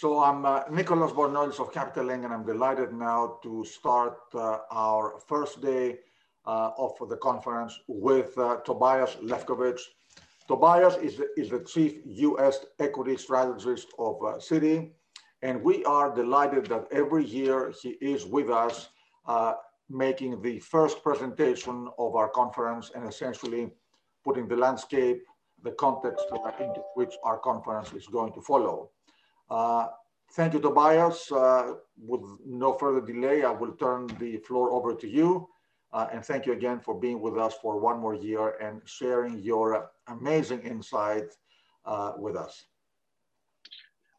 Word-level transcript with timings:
So 0.00 0.22
I'm 0.22 0.46
uh, 0.46 0.62
Nicolas 0.70 1.12
Bornozis 1.12 1.60
of 1.60 1.74
Capital 1.74 2.06
Link, 2.06 2.24
and 2.24 2.32
I'm 2.32 2.46
delighted 2.46 2.90
now 2.90 3.36
to 3.42 3.62
start 3.66 4.16
uh, 4.34 4.60
our 4.70 5.20
first 5.28 5.60
day 5.60 5.98
uh, 6.46 6.70
of 6.78 6.92
the 7.10 7.18
conference 7.18 7.78
with 7.86 8.32
uh, 8.38 8.60
Tobias 8.64 9.16
Levkovich. 9.22 9.82
Tobias 10.48 10.96
is, 11.02 11.20
is 11.36 11.50
the 11.50 11.60
chief 11.60 11.98
U.S. 12.06 12.64
equity 12.78 13.14
strategist 13.18 13.88
of 13.98 14.16
uh, 14.22 14.38
Citi, 14.38 14.90
and 15.42 15.62
we 15.62 15.84
are 15.84 16.14
delighted 16.14 16.64
that 16.70 16.86
every 16.90 17.26
year 17.26 17.70
he 17.82 17.90
is 18.00 18.24
with 18.24 18.48
us, 18.48 18.88
uh, 19.26 19.52
making 19.90 20.40
the 20.40 20.60
first 20.60 21.02
presentation 21.02 21.90
of 21.98 22.16
our 22.16 22.30
conference 22.30 22.90
and 22.94 23.06
essentially 23.06 23.70
putting 24.24 24.48
the 24.48 24.56
landscape, 24.56 25.20
the 25.62 25.72
context 25.72 26.24
into 26.58 26.80
which 26.94 27.12
our 27.22 27.36
conference 27.36 27.92
is 27.92 28.06
going 28.06 28.32
to 28.32 28.40
follow. 28.40 28.88
Uh, 29.50 29.88
thank 30.32 30.54
you, 30.54 30.60
Tobias. 30.60 31.30
Uh, 31.32 31.74
with 31.98 32.22
no 32.46 32.72
further 32.74 33.00
delay, 33.00 33.42
I 33.44 33.50
will 33.50 33.72
turn 33.72 34.06
the 34.18 34.38
floor 34.38 34.70
over 34.72 34.94
to 34.94 35.08
you. 35.08 35.48
Uh, 35.92 36.06
and 36.12 36.24
thank 36.24 36.46
you 36.46 36.52
again 36.52 36.78
for 36.78 36.98
being 36.98 37.20
with 37.20 37.36
us 37.36 37.54
for 37.60 37.80
one 37.80 37.98
more 37.98 38.14
year 38.14 38.50
and 38.58 38.80
sharing 38.84 39.40
your 39.40 39.90
amazing 40.06 40.60
insight 40.60 41.24
uh, 41.84 42.12
with 42.16 42.36
us. 42.36 42.64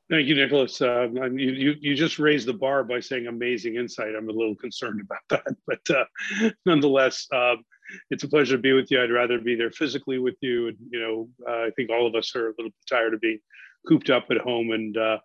Thank 0.09 0.27
you, 0.27 0.35
Nicolas. 0.35 0.81
Uh, 0.81 1.07
you, 1.33 1.75
you, 1.79 1.95
just 1.95 2.19
raised 2.19 2.45
the 2.45 2.53
bar 2.53 2.83
by 2.83 2.99
saying 2.99 3.27
amazing 3.27 3.77
insight. 3.77 4.13
I'm 4.13 4.27
a 4.27 4.33
little 4.33 4.57
concerned 4.57 4.99
about 4.99 5.21
that, 5.45 5.55
but 5.65 5.95
uh, 5.95 6.49
nonetheless, 6.65 7.27
um, 7.33 7.63
it's 8.09 8.23
a 8.25 8.27
pleasure 8.27 8.57
to 8.57 8.61
be 8.61 8.73
with 8.73 8.91
you. 8.91 9.01
I'd 9.01 9.09
rather 9.09 9.39
be 9.39 9.55
there 9.55 9.71
physically 9.71 10.19
with 10.19 10.35
you. 10.41 10.67
And, 10.67 10.77
you 10.89 10.99
know, 10.99 11.29
uh, 11.47 11.67
I 11.67 11.69
think 11.77 11.89
all 11.89 12.05
of 12.05 12.15
us 12.15 12.35
are 12.35 12.49
a 12.49 12.53
little 12.57 12.73
tired 12.89 13.13
of 13.13 13.21
being 13.21 13.39
cooped 13.87 14.09
up 14.09 14.25
at 14.31 14.37
home. 14.37 14.71
And, 14.71 14.95
uh, 14.97 15.17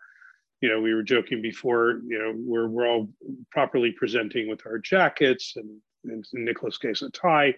you 0.61 0.69
know, 0.69 0.81
we 0.81 0.95
were 0.95 1.03
joking 1.03 1.43
before, 1.43 2.01
you 2.07 2.19
know, 2.19 2.33
we're, 2.37 2.69
we're 2.69 2.87
all 2.87 3.09
properly 3.51 3.93
presenting 3.93 4.49
with 4.49 4.67
our 4.67 4.79
jackets 4.79 5.55
and, 5.57 5.81
and 6.05 6.25
in 6.35 6.45
Nicolas' 6.45 6.79
case, 6.79 7.03
a 7.03 7.11
tie. 7.11 7.55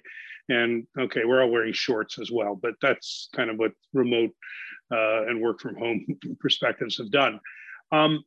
And 0.49 0.87
okay, 0.99 1.25
we're 1.25 1.43
all 1.43 1.51
wearing 1.51 1.73
shorts 1.73 2.19
as 2.19 2.31
well, 2.31 2.59
but 2.61 2.75
that's 2.81 3.29
kind 3.35 3.51
of 3.51 3.59
what 3.59 3.73
remote 3.93 4.31
uh, 4.91 5.27
and 5.27 5.41
work 5.41 5.61
from 5.61 5.77
home 5.77 6.07
perspectives 6.41 6.97
have 6.99 7.11
done. 7.11 7.39
Um, 7.93 8.25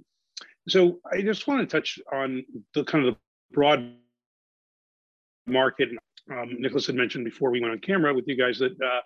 so 0.67 0.99
I 1.11 1.21
just 1.21 1.47
want 1.47 1.67
to 1.67 1.77
touch 1.77 1.99
on 2.13 2.43
the 2.75 2.83
kind 2.83 3.05
of 3.05 3.15
the 3.15 3.19
broad 3.51 3.95
market. 5.47 5.89
Um, 6.31 6.57
Nicolas 6.59 6.87
had 6.87 6.95
mentioned 6.95 7.25
before 7.25 7.49
we 7.51 7.59
went 7.59 7.73
on 7.73 7.79
camera 7.79 8.13
with 8.13 8.27
you 8.27 8.37
guys 8.37 8.59
that 8.59 8.79
uh, 8.81 9.01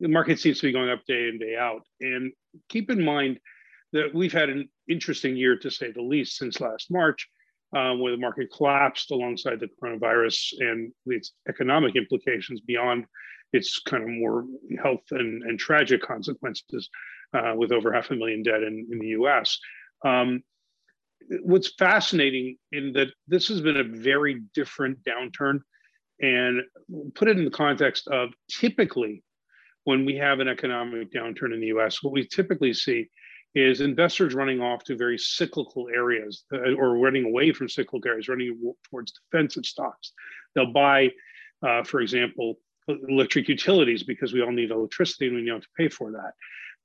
the 0.00 0.08
market 0.08 0.40
seems 0.40 0.60
to 0.60 0.66
be 0.66 0.72
going 0.72 0.90
up 0.90 1.04
day 1.06 1.28
in 1.28 1.38
day 1.38 1.56
out. 1.56 1.82
And 2.00 2.32
keep 2.68 2.90
in 2.90 3.04
mind 3.04 3.38
that 3.92 4.14
we've 4.14 4.32
had 4.32 4.48
an 4.48 4.68
interesting 4.88 5.36
year 5.36 5.56
to 5.58 5.70
say 5.70 5.92
the 5.92 6.02
least 6.02 6.36
since 6.36 6.60
last 6.60 6.90
March, 6.90 7.28
um, 7.76 8.00
where 8.00 8.12
the 8.12 8.18
market 8.18 8.48
collapsed 8.54 9.10
alongside 9.10 9.60
the 9.60 9.68
coronavirus 9.82 10.52
and 10.60 10.92
its 11.06 11.32
economic 11.48 11.96
implications 11.96 12.60
beyond 12.60 13.04
its 13.52 13.80
kind 13.80 14.02
of 14.02 14.08
more 14.08 14.44
health 14.82 15.04
and, 15.10 15.42
and 15.42 15.58
tragic 15.58 16.02
consequences, 16.02 16.88
uh, 17.34 17.52
with 17.56 17.72
over 17.72 17.92
half 17.92 18.10
a 18.10 18.14
million 18.14 18.42
dead 18.42 18.62
in, 18.62 18.88
in 18.90 18.98
the 18.98 19.08
US. 19.08 19.58
Um, 20.04 20.42
what's 21.42 21.74
fascinating 21.78 22.56
in 22.72 22.92
that 22.94 23.08
this 23.28 23.48
has 23.48 23.60
been 23.60 23.76
a 23.76 23.84
very 23.84 24.42
different 24.54 24.98
downturn 25.04 25.60
and 26.20 26.62
put 27.14 27.28
it 27.28 27.38
in 27.38 27.44
the 27.44 27.50
context 27.50 28.08
of 28.08 28.30
typically 28.50 29.22
when 29.84 30.04
we 30.04 30.16
have 30.16 30.40
an 30.40 30.48
economic 30.48 31.12
downturn 31.12 31.54
in 31.54 31.60
the 31.60 31.68
US, 31.68 32.02
what 32.02 32.12
we 32.12 32.26
typically 32.26 32.72
see 32.74 33.08
is 33.54 33.80
investors 33.80 34.34
running 34.34 34.60
off 34.60 34.84
to 34.84 34.96
very 34.96 35.18
cyclical 35.18 35.88
areas 35.92 36.44
uh, 36.52 36.74
or 36.74 36.98
running 36.98 37.24
away 37.24 37.52
from 37.52 37.68
cyclical 37.68 38.08
areas, 38.08 38.28
running 38.28 38.74
towards 38.88 39.12
defensive 39.12 39.66
stocks. 39.66 40.12
They'll 40.54 40.72
buy, 40.72 41.10
uh, 41.66 41.82
for 41.82 42.00
example, 42.00 42.56
electric 43.08 43.48
utilities 43.48 44.02
because 44.02 44.32
we 44.32 44.42
all 44.42 44.52
need 44.52 44.70
electricity 44.70 45.26
and 45.26 45.36
we 45.36 45.42
need 45.42 45.62
to 45.62 45.68
pay 45.76 45.88
for 45.88 46.12
that. 46.12 46.32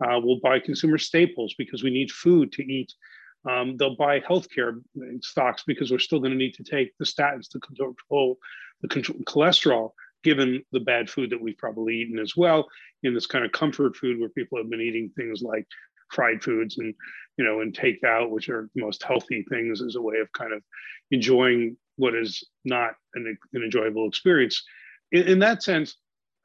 Uh, 0.06 0.20
we'll 0.22 0.40
buy 0.42 0.60
consumer 0.60 0.98
staples 0.98 1.56
because 1.58 1.84
we 1.84 1.90
need 1.90 2.12
food 2.12 2.52
to 2.54 2.64
eat. 2.64 2.94
Um, 3.50 3.78
they'll 3.78 3.96
buy 3.96 4.20
healthcare 4.20 4.82
stocks 5.22 5.64
because 5.66 5.92
we're 5.92 6.00
still 6.00 6.20
going 6.20 6.32
to 6.32 6.38
need 6.38 6.56
to 6.56 6.64
take 6.64 6.94
the 6.98 7.06
statins 7.06 7.48
to 7.50 7.60
control 7.60 8.38
the 8.82 8.88
control 8.88 9.20
cholesterol 9.20 9.92
given 10.26 10.64
the 10.72 10.80
bad 10.80 11.08
food 11.08 11.30
that 11.30 11.40
we've 11.42 11.58
probably 11.58 11.98
eaten 11.98 12.18
as 12.18 12.36
well 12.36 12.68
in 13.04 13.14
this 13.14 13.28
kind 13.28 13.46
of 13.46 13.52
comfort 13.52 13.96
food 13.96 14.20
where 14.20 14.30
people 14.30 14.58
have 14.58 14.70
been 14.72 14.82
eating 14.82 15.12
things 15.16 15.44
like 15.44 15.66
fried 16.12 16.42
foods 16.42 16.80
and 16.80 16.96
you 17.38 17.46
know 17.46 17.62
and 17.62 17.78
takeout 17.78 18.32
which 18.32 18.50
are 18.50 18.68
the 18.74 18.82
most 18.82 19.04
healthy 19.04 19.46
things 19.50 19.84
as 19.84 19.96
a 19.96 20.02
way 20.02 20.18
of 20.18 20.32
kind 20.34 20.52
of 20.52 20.64
enjoying 21.12 21.78
what 21.98 22.16
is 22.16 22.44
not 22.66 22.94
an, 23.14 23.38
an 23.54 23.64
enjoyable 23.64 24.08
experience. 24.08 24.64
In, 25.12 25.24
in 25.24 25.40
that 25.40 25.62
sense 25.62 25.96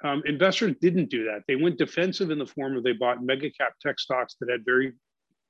um, 0.05 0.23
investors 0.25 0.77
didn't 0.81 1.11
do 1.11 1.25
that. 1.25 1.43
They 1.49 1.57
went 1.57 1.79
defensive 1.79 2.31
in 2.31 2.39
the 2.39 2.47
form 2.47 2.77
of 2.77 2.85
they 2.85 2.93
bought 2.93 3.23
mega 3.23 3.51
cap 3.51 3.73
tech 3.83 3.99
stocks 3.99 4.37
that 4.41 4.51
had 4.51 4.65
very 4.65 4.93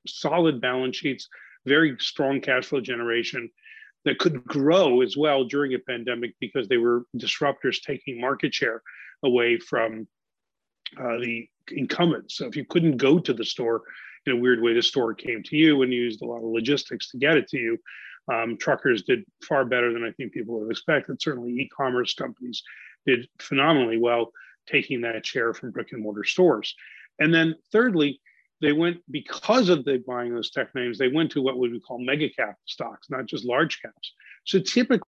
solid 0.06 0.60
balance 0.60 0.96
sheets 0.96 1.28
very 1.66 1.96
strong 1.98 2.40
cash 2.40 2.66
flow 2.66 2.80
generation 2.80 3.50
that 4.05 4.19
could 4.19 4.44
grow 4.44 5.03
as 5.03 5.16
well 5.16 5.44
during 5.44 5.75
a 5.75 5.78
pandemic 5.78 6.34
because 6.41 6.69
they 6.69 6.78
were 6.78 7.05
disruptors 7.16 7.83
taking 7.83 8.21
market 8.21 8.55
share 8.55 8.83
away 9.22 9.59
from 9.59 10.06
uh, 10.99 11.19
the 11.19 11.49
incumbents. 11.71 12.37
So 12.37 12.47
if 12.47 12.56
you 12.56 12.65
couldn't 12.65 12.97
go 12.97 13.19
to 13.19 13.33
the 13.33 13.44
store 13.44 13.83
in 14.27 14.33
a 14.33 14.37
weird 14.37 14.62
way, 14.62 14.75
the 14.75 14.83
store 14.83 15.15
came 15.15 15.43
to 15.44 15.56
you 15.56 15.83
and 15.83 15.93
used 15.93 16.22
a 16.22 16.27
lot 16.27 16.38
of 16.38 16.44
logistics 16.44 17.11
to 17.11 17.19
get 17.19 17.37
it 17.37 17.49
to 17.49 17.59
you. 17.59 17.78
Um, 18.33 18.56
truckers 18.56 19.03
did 19.03 19.25
far 19.47 19.65
better 19.65 19.93
than 19.93 20.05
I 20.05 20.12
think 20.12 20.32
people 20.32 20.55
would 20.55 20.65
have 20.65 20.71
expected. 20.71 21.21
Certainly, 21.21 21.53
e-commerce 21.53 22.15
companies 22.15 22.62
did 23.06 23.28
phenomenally 23.41 23.99
well, 23.99 24.32
taking 24.67 25.00
that 25.03 25.25
share 25.27 25.55
from 25.55 25.71
brick 25.71 25.93
and 25.93 26.03
mortar 26.03 26.25
stores. 26.25 26.75
And 27.19 27.32
then, 27.32 27.55
thirdly, 27.72 28.21
they 28.60 28.72
went 28.72 28.98
because 29.10 29.69
of 29.69 29.84
the 29.84 30.03
buying 30.06 30.34
those 30.34 30.50
tech 30.50 30.75
names. 30.75 30.98
They 30.98 31.09
went 31.09 31.32
to 31.32 31.43
what 31.43 31.59
we 31.59 31.71
would 31.71 31.82
call 31.82 31.98
mega 31.98 32.28
cap 32.28 32.56
stocks, 32.66 33.09
not 33.09 33.26
just 33.26 33.44
large 33.44 33.81
caps. 33.81 34.12
So 34.44 34.59
typically, 34.59 35.06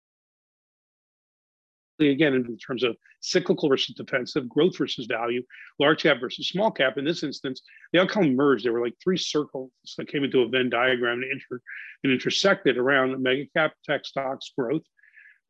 again, 1.99 2.33
in 2.33 2.57
terms 2.57 2.83
of 2.83 2.95
cyclical 3.19 3.69
versus 3.69 3.93
defensive, 3.95 4.47
growth 4.49 4.77
versus 4.77 5.05
value, 5.05 5.43
large 5.79 6.03
cap 6.03 6.17
versus 6.19 6.47
small 6.47 6.71
cap. 6.71 6.97
In 6.97 7.05
this 7.05 7.23
instance, 7.23 7.61
they 7.91 7.99
all 7.99 8.07
kind 8.07 8.27
of 8.27 8.33
merged. 8.33 8.65
There 8.65 8.73
were 8.73 8.83
like 8.83 8.95
three 9.03 9.17
circles 9.17 9.71
that 9.97 10.07
came 10.07 10.23
into 10.23 10.41
a 10.41 10.47
Venn 10.47 10.69
diagram 10.69 11.21
and, 11.21 11.31
inter- 11.31 11.61
and 12.03 12.13
intersected 12.13 12.77
around 12.77 13.21
mega 13.21 13.45
cap 13.55 13.73
tech 13.85 14.05
stocks 14.05 14.51
growth, 14.57 14.83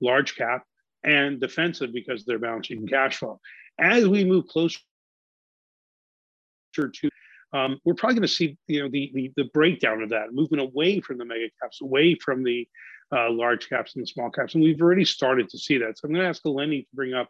large 0.02 0.36
cap, 0.36 0.64
and 1.04 1.40
defensive 1.40 1.94
because 1.94 2.26
they're 2.26 2.40
balancing 2.40 2.88
cash 2.88 3.18
flow. 3.18 3.40
As 3.80 4.08
we 4.08 4.26
move 4.26 4.48
closer 4.48 4.80
to 6.76 7.10
um, 7.54 7.80
we're 7.84 7.94
probably 7.94 8.16
going 8.16 8.28
to 8.28 8.34
see 8.34 8.58
you 8.68 8.82
know 8.82 8.90
the, 8.90 9.12
the, 9.14 9.32
the 9.36 9.50
breakdown 9.54 10.02
of 10.02 10.10
that 10.10 10.34
movement 10.34 10.62
away 10.62 11.02
from 11.02 11.18
the 11.18 11.26
mega 11.26 11.50
caps, 11.62 11.82
away 11.82 12.16
from 12.16 12.44
the 12.44 12.68
uh, 13.14 13.30
large 13.30 13.68
caps 13.68 13.96
and 13.96 14.04
the 14.04 14.08
small 14.08 14.30
caps, 14.30 14.56
and 14.56 14.64
we've 14.64 14.82
already 14.82 15.06
started 15.06 15.50
to 15.50 15.58
see 15.58 15.78
that. 15.78 15.98
So 15.98 16.08
I'm 16.08 16.14
going 16.14 16.24
to 16.24 16.30
ask 16.30 16.44
Eleni 16.44 16.82
to 16.82 16.96
bring 16.96 17.14
up 17.14 17.30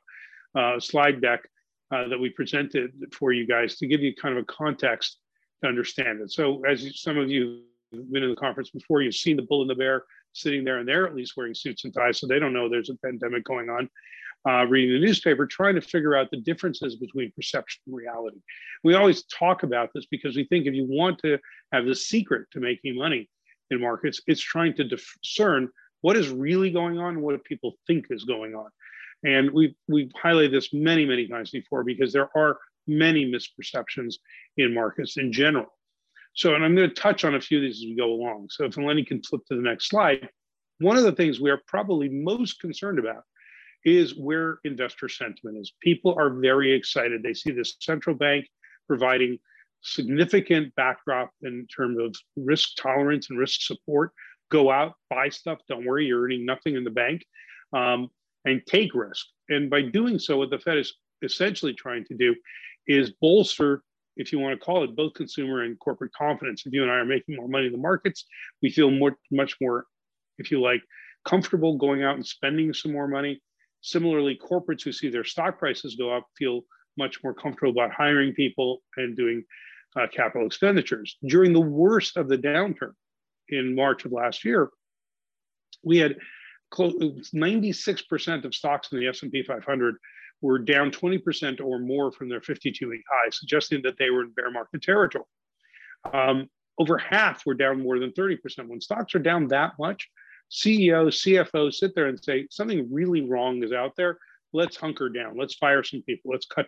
uh, 0.55 0.77
a 0.77 0.81
slide 0.81 1.21
deck 1.21 1.41
uh, 1.91 2.07
that 2.07 2.19
we 2.19 2.29
presented 2.29 2.91
for 3.13 3.33
you 3.33 3.47
guys 3.47 3.77
to 3.77 3.87
give 3.87 4.01
you 4.01 4.13
kind 4.15 4.37
of 4.37 4.43
a 4.43 4.45
context 4.45 5.17
to 5.63 5.69
understand 5.69 6.21
it. 6.21 6.31
So 6.31 6.63
as 6.65 7.01
some 7.01 7.17
of 7.17 7.29
you 7.29 7.63
have 7.93 8.11
been 8.11 8.23
in 8.23 8.29
the 8.29 8.35
conference 8.35 8.69
before, 8.69 9.01
you've 9.01 9.15
seen 9.15 9.37
the 9.37 9.43
bull 9.43 9.61
and 9.61 9.69
the 9.69 9.75
bear 9.75 10.03
sitting 10.33 10.63
there, 10.63 10.77
and 10.77 10.87
they're 10.87 11.07
at 11.07 11.15
least 11.15 11.33
wearing 11.35 11.55
suits 11.55 11.83
and 11.83 11.93
ties, 11.93 12.19
so 12.19 12.27
they 12.27 12.39
don't 12.39 12.53
know 12.53 12.69
there's 12.69 12.89
a 12.89 12.97
pandemic 13.03 13.43
going 13.43 13.69
on 13.69 13.89
uh, 14.49 14.65
reading 14.65 14.93
the 14.93 15.05
newspaper, 15.05 15.45
trying 15.45 15.75
to 15.75 15.81
figure 15.81 16.15
out 16.15 16.31
the 16.31 16.37
differences 16.37 16.95
between 16.95 17.31
perception 17.35 17.81
and 17.85 17.95
reality. 17.95 18.39
We 18.83 18.95
always 18.95 19.23
talk 19.25 19.63
about 19.63 19.89
this 19.93 20.05
because 20.09 20.35
we 20.35 20.45
think 20.45 20.65
if 20.65 20.73
you 20.73 20.87
want 20.89 21.19
to 21.19 21.37
have 21.71 21.85
the 21.85 21.95
secret 21.95 22.47
to 22.51 22.59
making 22.59 22.95
money 22.95 23.29
in 23.69 23.79
markets, 23.79 24.21
it's 24.27 24.41
trying 24.41 24.73
to 24.75 24.83
discern 24.83 25.69
what 26.01 26.17
is 26.17 26.29
really 26.29 26.71
going 26.71 26.97
on 26.97 27.15
and 27.15 27.21
what 27.21 27.43
people 27.43 27.73
think 27.85 28.07
is 28.09 28.23
going 28.23 28.55
on. 28.55 28.69
And 29.23 29.51
we've, 29.51 29.75
we've 29.87 30.11
highlighted 30.23 30.51
this 30.51 30.73
many, 30.73 31.05
many 31.05 31.27
times 31.27 31.51
before 31.51 31.83
because 31.83 32.11
there 32.11 32.29
are 32.35 32.57
many 32.87 33.31
misperceptions 33.31 34.15
in 34.57 34.73
markets 34.73 35.17
in 35.17 35.31
general. 35.31 35.67
So, 36.33 36.55
and 36.55 36.65
I'm 36.65 36.75
going 36.75 36.89
to 36.89 36.95
touch 36.95 37.23
on 37.23 37.35
a 37.35 37.41
few 37.41 37.59
of 37.59 37.61
these 37.61 37.77
as 37.77 37.85
we 37.85 37.95
go 37.95 38.11
along. 38.11 38.47
So 38.49 38.65
if 38.65 38.75
Eleni 38.75 39.05
can 39.05 39.21
flip 39.21 39.41
to 39.49 39.55
the 39.55 39.61
next 39.61 39.89
slide, 39.89 40.27
one 40.79 40.97
of 40.97 41.03
the 41.03 41.11
things 41.11 41.39
we 41.39 41.51
are 41.51 41.61
probably 41.67 42.09
most 42.09 42.59
concerned 42.59 42.97
about 42.97 43.23
is 43.85 44.17
where 44.17 44.59
investor 44.63 45.09
sentiment 45.09 45.57
is. 45.57 45.73
People 45.81 46.15
are 46.17 46.29
very 46.29 46.73
excited. 46.73 47.23
They 47.23 47.33
see 47.33 47.51
this 47.51 47.75
central 47.79 48.15
bank 48.15 48.45
providing 48.87 49.39
significant 49.81 50.75
backdrop 50.75 51.31
in 51.41 51.67
terms 51.75 51.97
of 51.99 52.15
risk 52.35 52.75
tolerance 52.77 53.29
and 53.29 53.39
risk 53.39 53.61
support. 53.61 54.11
Go 54.49 54.71
out, 54.71 54.93
buy 55.09 55.29
stuff. 55.29 55.59
Don't 55.67 55.85
worry, 55.85 56.05
you're 56.05 56.21
earning 56.21 56.45
nothing 56.45 56.75
in 56.75 56.83
the 56.83 56.89
bank, 56.89 57.25
um, 57.73 58.09
and 58.45 58.61
take 58.67 58.93
risk. 58.93 59.25
And 59.49 59.69
by 59.69 59.81
doing 59.81 60.19
so, 60.19 60.37
what 60.37 60.49
the 60.49 60.59
Fed 60.59 60.77
is 60.77 60.93
essentially 61.23 61.73
trying 61.73 62.05
to 62.05 62.15
do 62.15 62.35
is 62.87 63.11
bolster 63.21 63.83
if 64.17 64.31
you 64.31 64.39
want 64.39 64.57
to 64.57 64.63
call 64.63 64.83
it, 64.83 64.95
both 64.95 65.13
consumer 65.13 65.63
and 65.63 65.79
corporate 65.79 66.13
confidence. 66.13 66.63
If 66.65 66.73
you 66.73 66.83
and 66.83 66.91
I 66.91 66.95
are 66.95 67.05
making 67.05 67.35
more 67.35 67.47
money 67.47 67.67
in 67.67 67.71
the 67.71 67.77
markets, 67.77 68.25
we 68.61 68.69
feel 68.69 68.91
more, 68.91 69.17
much 69.31 69.55
more, 69.61 69.85
if 70.37 70.51
you 70.51 70.61
like, 70.61 70.81
comfortable 71.25 71.77
going 71.77 72.03
out 72.03 72.15
and 72.15 72.25
spending 72.25 72.73
some 72.73 72.91
more 72.91 73.07
money. 73.07 73.41
Similarly, 73.81 74.39
corporates 74.41 74.83
who 74.83 74.91
see 74.91 75.09
their 75.09 75.23
stock 75.23 75.59
prices 75.59 75.95
go 75.95 76.15
up 76.15 76.27
feel 76.37 76.61
much 76.97 77.23
more 77.23 77.33
comfortable 77.33 77.71
about 77.71 77.91
hiring 77.91 78.33
people 78.33 78.81
and 78.97 79.15
doing 79.15 79.43
uh, 79.99 80.07
capital 80.07 80.47
expenditures. 80.47 81.17
During 81.25 81.53
the 81.53 81.59
worst 81.59 82.17
of 82.17 82.29
the 82.29 82.37
downturn 82.37 82.93
in 83.49 83.75
March 83.75 84.05
of 84.05 84.11
last 84.11 84.45
year, 84.45 84.69
we 85.83 85.97
had 85.97 86.17
close 86.69 86.93
96% 87.33 88.45
of 88.45 88.55
stocks 88.55 88.91
in 88.91 88.99
the 88.99 89.07
S&P 89.07 89.43
500 89.43 89.95
were 90.41 90.59
down 90.59 90.91
20% 90.91 91.61
or 91.61 91.79
more 91.79 92.11
from 92.11 92.29
their 92.29 92.39
52-week 92.39 93.03
high, 93.09 93.29
suggesting 93.29 93.81
that 93.83 93.97
they 93.97 94.09
were 94.09 94.23
in 94.23 94.31
bear 94.31 94.49
market 94.51 94.81
territory. 94.81 95.25
Um, 96.13 96.49
over 96.79 96.97
half 96.97 97.45
were 97.45 97.53
down 97.53 97.81
more 97.81 97.99
than 97.99 98.11
30%. 98.11 98.39
When 98.67 98.81
stocks 98.81 99.13
are 99.13 99.19
down 99.19 99.47
that 99.49 99.73
much, 99.77 100.09
CEOs, 100.51 101.23
CFOs 101.23 101.75
sit 101.75 101.95
there 101.95 102.07
and 102.07 102.21
say, 102.23 102.45
something 102.51 102.87
really 102.91 103.21
wrong 103.21 103.63
is 103.63 103.71
out 103.71 103.95
there. 103.95 104.17
Let's 104.53 104.75
hunker 104.75 105.07
down. 105.07 105.37
Let's 105.37 105.55
fire 105.55 105.81
some 105.81 106.01
people. 106.01 106.31
Let's 106.31 106.45
cut 106.45 106.67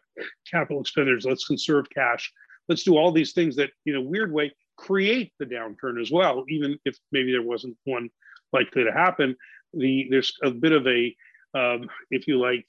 capital 0.49 0.81
expenditures. 0.81 1.25
Let's 1.25 1.45
conserve 1.45 1.85
cash. 1.93 2.31
Let's 2.69 2.83
do 2.83 2.97
all 2.97 3.11
these 3.11 3.33
things 3.33 3.57
that, 3.57 3.71
in 3.85 3.95
a 3.95 4.01
weird 4.01 4.31
way, 4.31 4.53
create 4.77 5.33
the 5.37 5.45
downturn 5.45 6.01
as 6.01 6.11
well, 6.11 6.45
even 6.47 6.79
if 6.85 6.97
maybe 7.11 7.33
there 7.33 7.41
wasn't 7.41 7.77
one 7.83 8.09
likely 8.53 8.85
to 8.85 8.91
happen. 8.91 9.35
The 9.73 10.07
there's 10.09 10.33
a 10.43 10.51
bit 10.51 10.71
of 10.71 10.87
a, 10.87 11.13
um, 11.53 11.89
if 12.09 12.25
you 12.25 12.39
like, 12.39 12.65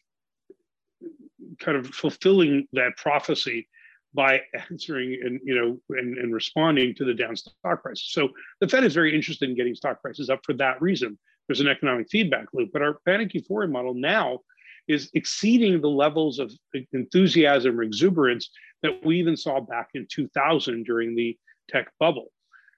kind 1.60 1.78
of 1.78 1.87
fulfilling 1.87 2.67
that 2.72 2.96
prophecy 2.96 3.69
by 4.14 4.40
answering 4.70 5.19
and 5.22 5.40
you 5.44 5.55
know 5.55 5.96
and, 5.99 6.16
and 6.19 6.32
responding 6.32 6.94
to 6.94 7.05
the 7.05 7.14
down 7.14 7.37
stock 7.37 7.82
prices. 7.82 8.11
So 8.11 8.31
the 8.61 8.69
Fed 8.69 8.84
is 8.84 8.94
very 8.94 9.14
interested 9.14 9.49
in 9.49 9.56
getting 9.56 9.75
stock 9.75 10.00
prices 10.00 10.31
up 10.31 10.40
for 10.44 10.55
that 10.55 10.81
reason. 10.81 11.19
There's 11.49 11.61
an 11.61 11.69
economic 11.69 12.08
feedback 12.11 12.46
loop, 12.55 12.70
but 12.72 12.82
our 12.82 12.99
panic 13.05 13.34
euphoria 13.34 13.69
model 13.69 13.94
now 13.94 14.40
is 14.88 15.11
exceeding 15.14 15.81
the 15.81 15.88
levels 15.88 16.38
of 16.38 16.52
enthusiasm 16.93 17.78
or 17.78 17.82
exuberance 17.82 18.50
that 18.82 19.05
we 19.05 19.19
even 19.19 19.37
saw 19.37 19.61
back 19.61 19.88
in 19.94 20.06
2000 20.11 20.84
during 20.84 21.14
the 21.14 21.37
tech 21.69 21.90
bubble. 21.99 22.31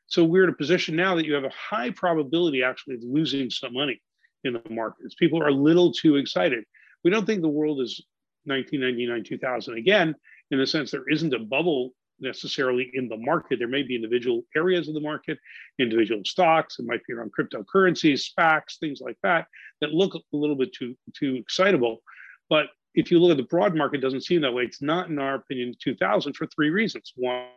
So 0.06 0.24
we're 0.24 0.44
in 0.44 0.50
a 0.50 0.56
position 0.56 0.94
now 0.94 1.16
that 1.16 1.26
you 1.26 1.34
have 1.34 1.44
a 1.44 1.50
high 1.50 1.90
probability 1.90 2.62
actually 2.62 2.94
of 2.94 3.02
losing 3.02 3.50
some 3.50 3.74
money 3.74 4.00
in 4.44 4.52
the 4.52 4.62
markets. 4.70 5.16
People 5.16 5.42
are 5.42 5.48
a 5.48 5.54
little 5.54 5.92
too 5.92 6.16
excited. 6.16 6.64
We 7.02 7.10
don't 7.10 7.26
think 7.26 7.42
the 7.42 7.48
world 7.48 7.80
is 7.80 8.00
1999, 8.44 9.24
2000 9.24 9.76
again, 9.76 10.14
in 10.50 10.58
the 10.58 10.66
sense 10.66 10.90
there 10.90 11.08
isn't 11.08 11.34
a 11.34 11.38
bubble 11.38 11.92
necessarily 12.20 12.90
in 12.94 13.08
the 13.08 13.16
market. 13.16 13.58
There 13.58 13.68
may 13.68 13.82
be 13.82 13.94
individual 13.94 14.42
areas 14.56 14.88
of 14.88 14.94
the 14.94 15.00
market, 15.00 15.38
individual 15.78 16.22
stocks, 16.24 16.78
it 16.78 16.86
might 16.86 17.04
be 17.06 17.12
around 17.12 17.32
cryptocurrencies, 17.38 18.26
SPACs, 18.30 18.78
things 18.80 19.00
like 19.00 19.18
that, 19.22 19.46
that 19.80 19.92
look 19.92 20.14
a 20.14 20.20
little 20.32 20.56
bit 20.56 20.72
too, 20.72 20.96
too 21.14 21.34
excitable. 21.36 22.02
But 22.48 22.66
if 22.94 23.10
you 23.10 23.18
look 23.18 23.32
at 23.32 23.36
the 23.36 23.42
broad 23.44 23.74
market, 23.74 23.98
it 23.98 24.02
doesn't 24.02 24.24
seem 24.24 24.40
that 24.40 24.54
way. 24.54 24.62
It's 24.62 24.80
not, 24.80 25.08
in 25.08 25.18
our 25.18 25.34
opinion, 25.34 25.74
2000 25.82 26.34
for 26.34 26.46
three 26.46 26.70
reasons. 26.70 27.12
One, 27.16 27.48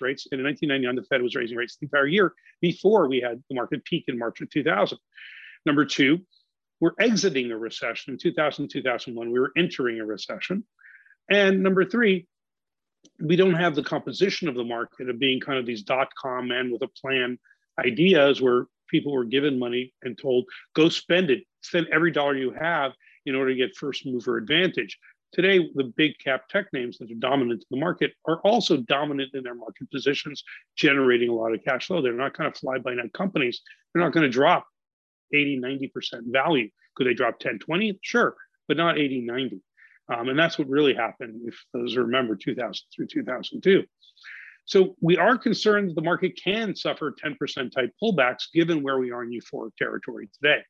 rates. 0.00 0.26
And 0.30 0.40
in 0.40 0.46
1999, 0.46 0.96
the 0.96 1.02
Fed 1.04 1.22
was 1.22 1.34
raising 1.34 1.56
rates 1.56 1.76
the 1.80 1.86
entire 1.86 2.06
year 2.06 2.34
before 2.60 3.08
we 3.08 3.20
had 3.20 3.42
the 3.48 3.54
market 3.54 3.84
peak 3.84 4.04
in 4.08 4.18
March 4.18 4.40
of 4.40 4.50
2000. 4.50 4.98
Number 5.64 5.84
two, 5.84 6.20
we're 6.80 6.92
exiting 7.00 7.50
a 7.50 7.58
recession. 7.58 8.14
In 8.14 8.18
2000, 8.18 8.68
2001, 8.68 9.32
we 9.32 9.38
were 9.38 9.52
entering 9.56 10.00
a 10.00 10.04
recession. 10.04 10.64
And 11.30 11.62
number 11.62 11.84
three, 11.84 12.26
we 13.20 13.36
don't 13.36 13.54
have 13.54 13.74
the 13.74 13.82
composition 13.82 14.48
of 14.48 14.54
the 14.54 14.64
market 14.64 15.08
of 15.08 15.18
being 15.18 15.40
kind 15.40 15.58
of 15.58 15.66
these 15.66 15.82
dot 15.82 16.08
com 16.20 16.48
men 16.48 16.70
with 16.70 16.82
a 16.82 16.88
plan 16.88 17.38
ideas 17.78 18.40
where 18.40 18.66
people 18.88 19.12
were 19.12 19.24
given 19.24 19.58
money 19.58 19.92
and 20.02 20.18
told, 20.18 20.44
go 20.74 20.88
spend 20.88 21.30
it, 21.30 21.44
spend 21.62 21.86
every 21.92 22.10
dollar 22.10 22.36
you 22.36 22.50
have 22.50 22.92
in 23.26 23.34
order 23.34 23.50
to 23.50 23.56
get 23.56 23.76
first 23.76 24.06
mover 24.06 24.36
advantage. 24.36 24.98
Today, 25.32 25.68
the 25.74 25.92
big 25.96 26.18
cap 26.18 26.48
tech 26.48 26.66
names 26.72 26.96
that 26.98 27.10
are 27.10 27.14
dominant 27.16 27.60
in 27.60 27.76
the 27.76 27.80
market 27.84 28.12
are 28.26 28.40
also 28.40 28.78
dominant 28.78 29.34
in 29.34 29.44
their 29.44 29.54
market 29.54 29.90
positions, 29.90 30.42
generating 30.76 31.28
a 31.28 31.34
lot 31.34 31.52
of 31.52 31.62
cash 31.62 31.86
flow. 31.86 32.00
They're 32.00 32.14
not 32.14 32.34
kind 32.34 32.48
of 32.48 32.56
fly 32.56 32.78
by 32.78 32.94
night 32.94 33.12
companies. 33.12 33.60
They're 33.92 34.02
not 34.02 34.12
going 34.12 34.24
to 34.24 34.30
drop 34.30 34.66
80, 35.32 35.60
90% 35.60 35.90
value. 36.26 36.68
Could 36.94 37.06
they 37.06 37.14
drop 37.14 37.38
10, 37.38 37.58
20? 37.60 37.98
Sure, 38.02 38.34
but 38.66 38.76
not 38.76 38.98
80, 38.98 39.22
90. 39.22 39.60
Um, 40.10 40.28
and 40.28 40.38
that's 40.38 40.58
what 40.58 40.68
really 40.68 40.94
happened, 40.94 41.42
if 41.44 41.54
those 41.74 41.96
remember 41.96 42.34
2000 42.34 42.74
through 42.94 43.06
2002. 43.06 43.84
So 44.64 44.96
we 45.00 45.16
are 45.16 45.38
concerned 45.38 45.92
the 45.94 46.02
market 46.02 46.38
can 46.42 46.76
suffer 46.76 47.14
10% 47.24 47.72
type 47.72 47.90
pullbacks 48.02 48.52
given 48.52 48.82
where 48.82 48.98
we 48.98 49.10
are 49.10 49.22
in 49.22 49.30
euphoric 49.30 49.74
territory 49.76 50.28
today. 50.34 50.62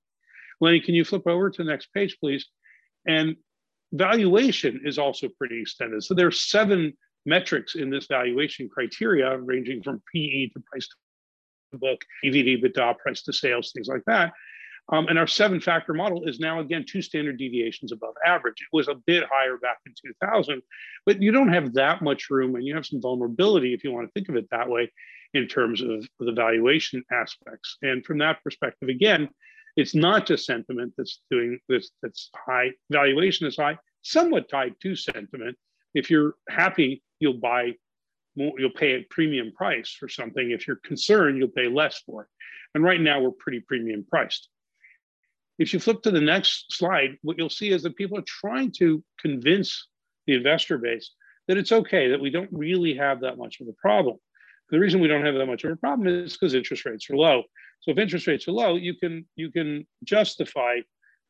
Lenny, 0.60 0.80
can 0.80 0.94
you 0.94 1.04
flip 1.04 1.26
over 1.26 1.50
to 1.50 1.64
the 1.64 1.70
next 1.70 1.92
page, 1.92 2.16
please? 2.20 2.46
And 3.06 3.36
valuation 3.92 4.82
is 4.84 4.98
also 4.98 5.28
pretty 5.36 5.60
extended. 5.60 6.04
So 6.04 6.14
there 6.14 6.26
are 6.26 6.32
seven 6.32 6.92
metrics 7.26 7.74
in 7.74 7.90
this 7.90 8.06
valuation 8.06 8.68
criteria, 8.68 9.36
ranging 9.38 9.82
from 9.82 10.02
PE 10.14 10.48
to 10.48 10.60
price 10.70 10.88
to 10.88 10.94
book, 11.76 12.00
to 12.24 12.30
EBITDA, 12.30 12.98
price 12.98 13.22
to 13.22 13.32
sales, 13.32 13.72
things 13.72 13.88
like 13.88 14.04
that. 14.06 14.32
Um, 14.90 15.06
and 15.08 15.18
our 15.18 15.26
seven 15.26 15.60
factor 15.60 15.92
model 15.92 16.26
is 16.26 16.40
now 16.40 16.60
again 16.60 16.84
two 16.88 17.02
standard 17.02 17.36
deviations 17.36 17.92
above 17.92 18.14
average. 18.24 18.56
It 18.60 18.74
was 18.74 18.88
a 18.88 18.94
bit 18.94 19.24
higher 19.30 19.58
back 19.58 19.78
in 19.84 19.92
2000, 20.22 20.62
but 21.04 21.20
you 21.20 21.30
don't 21.30 21.52
have 21.52 21.74
that 21.74 22.00
much 22.00 22.30
room 22.30 22.54
and 22.54 22.64
you 22.64 22.74
have 22.74 22.86
some 22.86 23.02
vulnerability 23.02 23.74
if 23.74 23.84
you 23.84 23.92
want 23.92 24.06
to 24.06 24.12
think 24.12 24.30
of 24.30 24.36
it 24.36 24.48
that 24.50 24.68
way 24.68 24.90
in 25.34 25.46
terms 25.46 25.82
of 25.82 26.08
the 26.20 26.32
valuation 26.32 27.04
aspects. 27.12 27.76
And 27.82 28.04
from 28.04 28.18
that 28.18 28.42
perspective, 28.42 28.88
again, 28.88 29.28
it's 29.76 29.94
not 29.94 30.26
just 30.26 30.46
sentiment 30.46 30.94
that's 30.96 31.20
doing 31.30 31.60
this, 31.68 31.90
that's 32.02 32.30
high. 32.34 32.70
Valuation 32.90 33.46
is 33.46 33.56
high, 33.56 33.78
somewhat 34.02 34.48
tied 34.48 34.74
to 34.82 34.96
sentiment. 34.96 35.56
If 35.94 36.10
you're 36.10 36.34
happy, 36.48 37.02
you'll 37.20 37.34
buy 37.34 37.74
you'll 38.38 38.70
pay 38.70 38.92
a 38.92 39.06
premium 39.10 39.52
price 39.52 39.90
for 39.90 40.08
something. 40.08 40.50
If 40.50 40.66
you're 40.66 40.80
concerned, 40.84 41.38
you'll 41.38 41.48
pay 41.48 41.68
less 41.68 42.02
for 42.06 42.22
it. 42.22 42.28
And 42.74 42.84
right 42.84 43.00
now, 43.00 43.20
we're 43.20 43.30
pretty 43.30 43.60
premium 43.60 44.04
priced. 44.08 44.48
If 45.58 45.72
you 45.72 45.80
flip 45.80 46.02
to 46.02 46.10
the 46.10 46.20
next 46.20 46.72
slide, 46.72 47.18
what 47.22 47.36
you'll 47.36 47.50
see 47.50 47.70
is 47.70 47.82
that 47.82 47.96
people 47.96 48.18
are 48.18 48.24
trying 48.26 48.72
to 48.78 49.02
convince 49.20 49.88
the 50.26 50.34
investor 50.34 50.78
base 50.78 51.10
that 51.48 51.56
it's 51.56 51.72
okay, 51.72 52.08
that 52.08 52.20
we 52.20 52.30
don't 52.30 52.50
really 52.52 52.94
have 52.94 53.20
that 53.22 53.38
much 53.38 53.60
of 53.60 53.68
a 53.68 53.72
problem. 53.72 54.16
The 54.70 54.78
reason 54.78 55.00
we 55.00 55.08
don't 55.08 55.24
have 55.24 55.34
that 55.34 55.46
much 55.46 55.64
of 55.64 55.72
a 55.72 55.76
problem 55.76 56.06
is 56.06 56.34
because 56.34 56.54
interest 56.54 56.84
rates 56.84 57.08
are 57.10 57.16
low. 57.16 57.42
So 57.80 57.90
if 57.90 57.98
interest 57.98 58.26
rates 58.26 58.46
are 58.46 58.52
low, 58.52 58.76
you 58.76 58.94
can 58.94 59.26
you 59.34 59.50
can 59.50 59.86
justify 60.04 60.80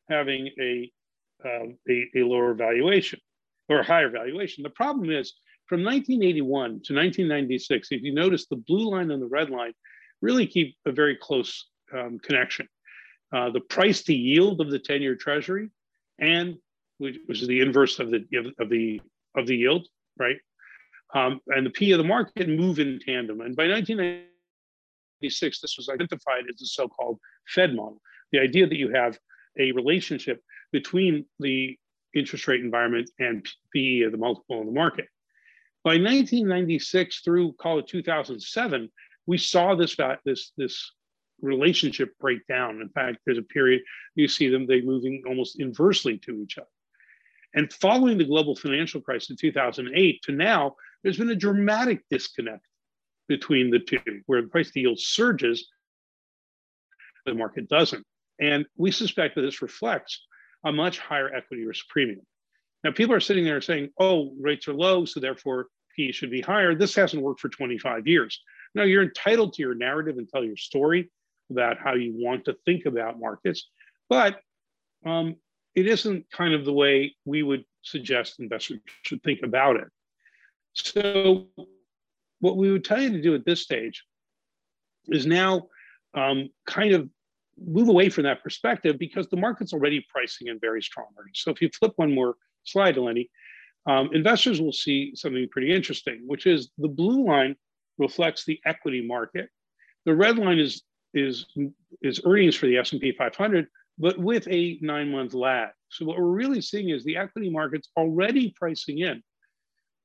having 0.09 0.49
a 0.59 0.91
um, 1.45 1.77
a, 1.89 2.05
a 2.17 2.23
lower 2.23 2.53
valuation 2.53 3.19
or 3.69 3.79
a 3.79 3.85
higher 3.85 4.09
valuation. 4.09 4.63
The 4.63 4.69
problem 4.71 5.09
is 5.09 5.35
from 5.69 5.83
1981 5.83 6.49
to 6.49 6.95
1996, 6.95 7.89
if 7.91 8.01
you 8.01 8.11
notice 8.11 8.47
the 8.47 8.55
blue 8.55 8.89
line 8.89 9.11
and 9.11 9.21
the 9.21 9.27
red 9.27 9.51
line 9.51 9.71
really 10.19 10.47
keep 10.47 10.75
a 10.87 10.91
very 10.91 11.15
close 11.15 11.67
um, 11.95 12.17
connection. 12.17 12.67
Uh, 13.31 13.51
the 13.51 13.59
price 13.59 14.01
to 14.01 14.13
yield 14.13 14.61
of 14.61 14.71
the 14.71 14.79
10-year 14.79 15.15
treasury 15.15 15.69
and 16.17 16.55
which, 16.97 17.17
which, 17.27 17.41
is 17.43 17.47
the 17.47 17.61
inverse 17.61 17.99
of 17.99 18.09
the 18.09 18.25
of 18.59 18.69
the 18.69 18.99
of 19.37 19.45
the 19.45 19.55
yield, 19.55 19.87
right? 20.17 20.37
Um, 21.13 21.39
and 21.47 21.65
the 21.65 21.69
P 21.69 21.91
of 21.91 21.99
the 21.99 22.03
market 22.03 22.49
move 22.49 22.79
in 22.79 22.99
tandem. 22.99 23.41
And 23.41 23.55
by 23.55 23.67
1996, 23.67 25.61
this 25.61 25.77
was 25.77 25.87
identified 25.87 26.45
as 26.51 26.59
the 26.59 26.65
so-called 26.65 27.19
Fed 27.47 27.75
model. 27.75 28.01
The 28.31 28.39
idea 28.39 28.67
that 28.67 28.77
you 28.77 28.91
have 28.93 29.17
a 29.59 29.71
relationship 29.71 30.41
between 30.71 31.25
the 31.39 31.77
interest 32.15 32.47
rate 32.47 32.61
environment 32.61 33.09
and 33.19 33.47
PE 33.73 34.01
of 34.01 34.11
the 34.11 34.17
multiple 34.17 34.59
in 34.61 34.65
the 34.65 34.73
market. 34.73 35.05
By 35.83 35.91
1996 35.91 37.21
through 37.21 37.53
call 37.53 37.79
it 37.79 37.87
2007, 37.87 38.89
we 39.25 39.37
saw 39.37 39.75
this 39.75 39.95
this 40.25 40.51
this 40.57 40.91
relationship 41.41 42.17
break 42.19 42.45
down. 42.47 42.81
In 42.81 42.89
fact, 42.89 43.19
there's 43.25 43.37
a 43.37 43.43
period 43.43 43.81
you 44.15 44.27
see 44.27 44.49
them 44.49 44.65
they 44.65 44.81
moving 44.81 45.23
almost 45.27 45.59
inversely 45.59 46.17
to 46.19 46.41
each 46.41 46.57
other. 46.57 46.67
And 47.55 47.71
following 47.73 48.17
the 48.17 48.25
global 48.25 48.55
financial 48.55 49.01
crisis 49.01 49.31
in 49.31 49.37
2008 49.37 50.21
to 50.23 50.31
now, 50.31 50.75
there's 51.01 51.17
been 51.17 51.29
a 51.29 51.35
dramatic 51.35 52.03
disconnect 52.09 52.65
between 53.27 53.71
the 53.71 53.79
two, 53.79 53.99
where 54.25 54.41
the 54.41 54.47
price 54.47 54.71
to 54.71 54.79
yield 54.79 54.99
surges, 54.99 55.67
the 57.25 57.33
market 57.33 57.69
doesn't. 57.69 58.05
And 58.39 58.65
we 58.75 58.91
suspect 58.91 59.35
that 59.35 59.41
this 59.41 59.61
reflects 59.61 60.25
a 60.65 60.71
much 60.71 60.99
higher 60.99 61.33
equity 61.33 61.65
risk 61.65 61.87
premium. 61.87 62.25
Now, 62.83 62.91
people 62.91 63.13
are 63.13 63.19
sitting 63.19 63.43
there 63.43 63.61
saying, 63.61 63.89
oh, 63.99 64.33
rates 64.39 64.67
are 64.67 64.73
low, 64.73 65.05
so 65.05 65.19
therefore 65.19 65.67
P 65.95 66.11
should 66.11 66.31
be 66.31 66.41
higher. 66.41 66.75
This 66.75 66.95
hasn't 66.95 67.21
worked 67.21 67.41
for 67.41 67.49
25 67.49 68.07
years. 68.07 68.41
Now, 68.73 68.83
you're 68.83 69.03
entitled 69.03 69.53
to 69.53 69.61
your 69.61 69.75
narrative 69.75 70.17
and 70.17 70.29
tell 70.29 70.43
your 70.43 70.57
story 70.57 71.11
about 71.49 71.77
how 71.77 71.95
you 71.95 72.13
want 72.15 72.45
to 72.45 72.55
think 72.65 72.85
about 72.85 73.19
markets, 73.19 73.69
but 74.07 74.39
um, 75.05 75.35
it 75.75 75.87
isn't 75.87 76.29
kind 76.31 76.53
of 76.53 76.65
the 76.65 76.73
way 76.73 77.15
we 77.25 77.43
would 77.43 77.65
suggest 77.81 78.39
investors 78.39 78.79
should 79.03 79.23
think 79.23 79.41
about 79.43 79.77
it. 79.77 79.87
So, 80.73 81.47
what 82.39 82.57
we 82.57 82.71
would 82.71 82.85
tell 82.85 83.01
you 83.01 83.09
to 83.11 83.21
do 83.21 83.35
at 83.35 83.45
this 83.45 83.61
stage 83.61 84.03
is 85.07 85.25
now 85.25 85.67
um, 86.13 86.49
kind 86.65 86.93
of 86.93 87.09
move 87.57 87.89
away 87.89 88.09
from 88.09 88.23
that 88.23 88.43
perspective 88.43 88.97
because 88.97 89.27
the 89.27 89.37
market's 89.37 89.73
already 89.73 90.05
pricing 90.09 90.47
in 90.47 90.59
very 90.59 90.81
strong 90.81 91.07
earnings. 91.19 91.41
So, 91.41 91.51
if 91.51 91.61
you 91.61 91.69
flip 91.77 91.93
one 91.95 92.13
more 92.13 92.35
slide, 92.71 92.95
Eleni, 92.95 93.29
um, 93.85 94.09
investors 94.13 94.61
will 94.61 94.73
see 94.73 95.13
something 95.15 95.47
pretty 95.51 95.73
interesting, 95.73 96.23
which 96.27 96.45
is 96.45 96.69
the 96.77 96.87
blue 96.87 97.25
line 97.25 97.55
reflects 97.97 98.45
the 98.45 98.59
equity 98.65 99.05
market. 99.05 99.49
The 100.05 100.15
red 100.15 100.37
line 100.37 100.59
is 100.59 100.83
is 101.13 101.45
is 102.01 102.21
earnings 102.25 102.55
for 102.55 102.67
the 102.67 102.77
S&P 102.77 103.13
500, 103.17 103.67
but 103.97 104.17
with 104.17 104.47
a 104.47 104.77
nine-month 104.81 105.33
lag. 105.33 105.69
So 105.89 106.05
what 106.05 106.17
we're 106.17 106.25
really 106.25 106.61
seeing 106.61 106.89
is 106.89 107.03
the 107.03 107.17
equity 107.17 107.49
market's 107.49 107.89
already 107.97 108.53
pricing 108.55 108.99
in 108.99 109.23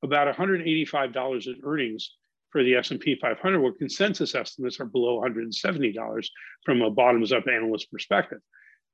about 0.02 0.34
$185 0.34 1.46
in 1.46 1.60
earnings 1.64 2.10
for 2.50 2.62
the 2.62 2.74
S&P 2.76 3.18
500, 3.20 3.60
where 3.60 3.72
consensus 3.72 4.34
estimates 4.34 4.80
are 4.80 4.86
below 4.86 5.20
$170 5.20 6.26
from 6.64 6.82
a 6.82 6.90
bottoms-up 6.90 7.44
analyst 7.48 7.90
perspective. 7.90 8.38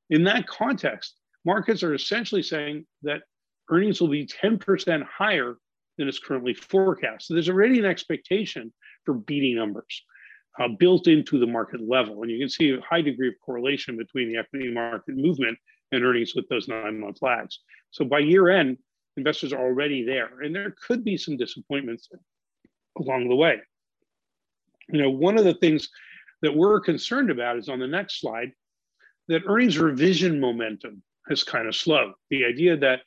In 0.09 0.25
that 0.25 0.47
context, 0.47 1.17
markets 1.45 1.83
are 1.83 1.95
essentially 1.95 2.43
saying 2.43 2.87
that 3.03 3.23
earnings 3.71 4.01
will 4.01 4.09
be 4.09 4.27
10% 4.27 5.05
higher 5.05 5.57
than 5.99 6.09
is 6.09 6.19
currently 6.19 6.55
forecast. 6.55 7.27
So 7.27 7.35
there's 7.35 7.49
already 7.49 7.79
an 7.79 7.85
expectation 7.85 8.73
for 9.05 9.15
beating 9.15 9.57
numbers 9.57 10.03
uh, 10.59 10.69
built 10.79 11.07
into 11.07 11.39
the 11.39 11.47
market 11.47 11.81
level. 11.87 12.23
And 12.23 12.31
you 12.31 12.39
can 12.39 12.49
see 12.49 12.71
a 12.71 12.81
high 12.81 13.03
degree 13.03 13.29
of 13.29 13.35
correlation 13.45 13.97
between 13.97 14.33
the 14.33 14.39
equity 14.39 14.73
market 14.73 15.17
movement 15.17 15.59
and 15.93 16.05
earnings 16.05 16.35
with 16.35 16.49
those 16.49 16.69
nine 16.69 17.01
month 17.01 17.19
lags. 17.23 17.61
So 17.91 18.05
by 18.05 18.21
year 18.21 18.49
end, 18.49 18.79
investors 19.17 19.53
are 19.53 19.61
already 19.61 20.05
there. 20.05 20.41
And 20.41 20.55
there 20.55 20.75
could 20.87 21.05
be 21.05 21.17
some 21.17 21.37
disappointments 21.37 22.09
along 22.99 23.29
the 23.29 23.37
way. 23.37 23.57
You 24.89 25.03
know, 25.03 25.11
one 25.11 25.39
of 25.39 25.45
the 25.45 25.55
things 25.55 25.89
that 26.43 26.55
we're 26.55 26.81
concerned 26.81 27.31
about 27.31 27.59
is 27.59 27.69
on 27.69 27.79
the 27.79 27.87
next 27.87 28.21
slide 28.21 28.53
that 29.29 29.43
earnings 29.47 29.79
revision 29.79 30.41
momentum 30.41 31.03
has 31.29 31.45
kind 31.45 31.69
of 31.69 31.77
slowed. 31.77 32.13
The 32.31 32.45
idea 32.45 32.77
that 32.79 33.01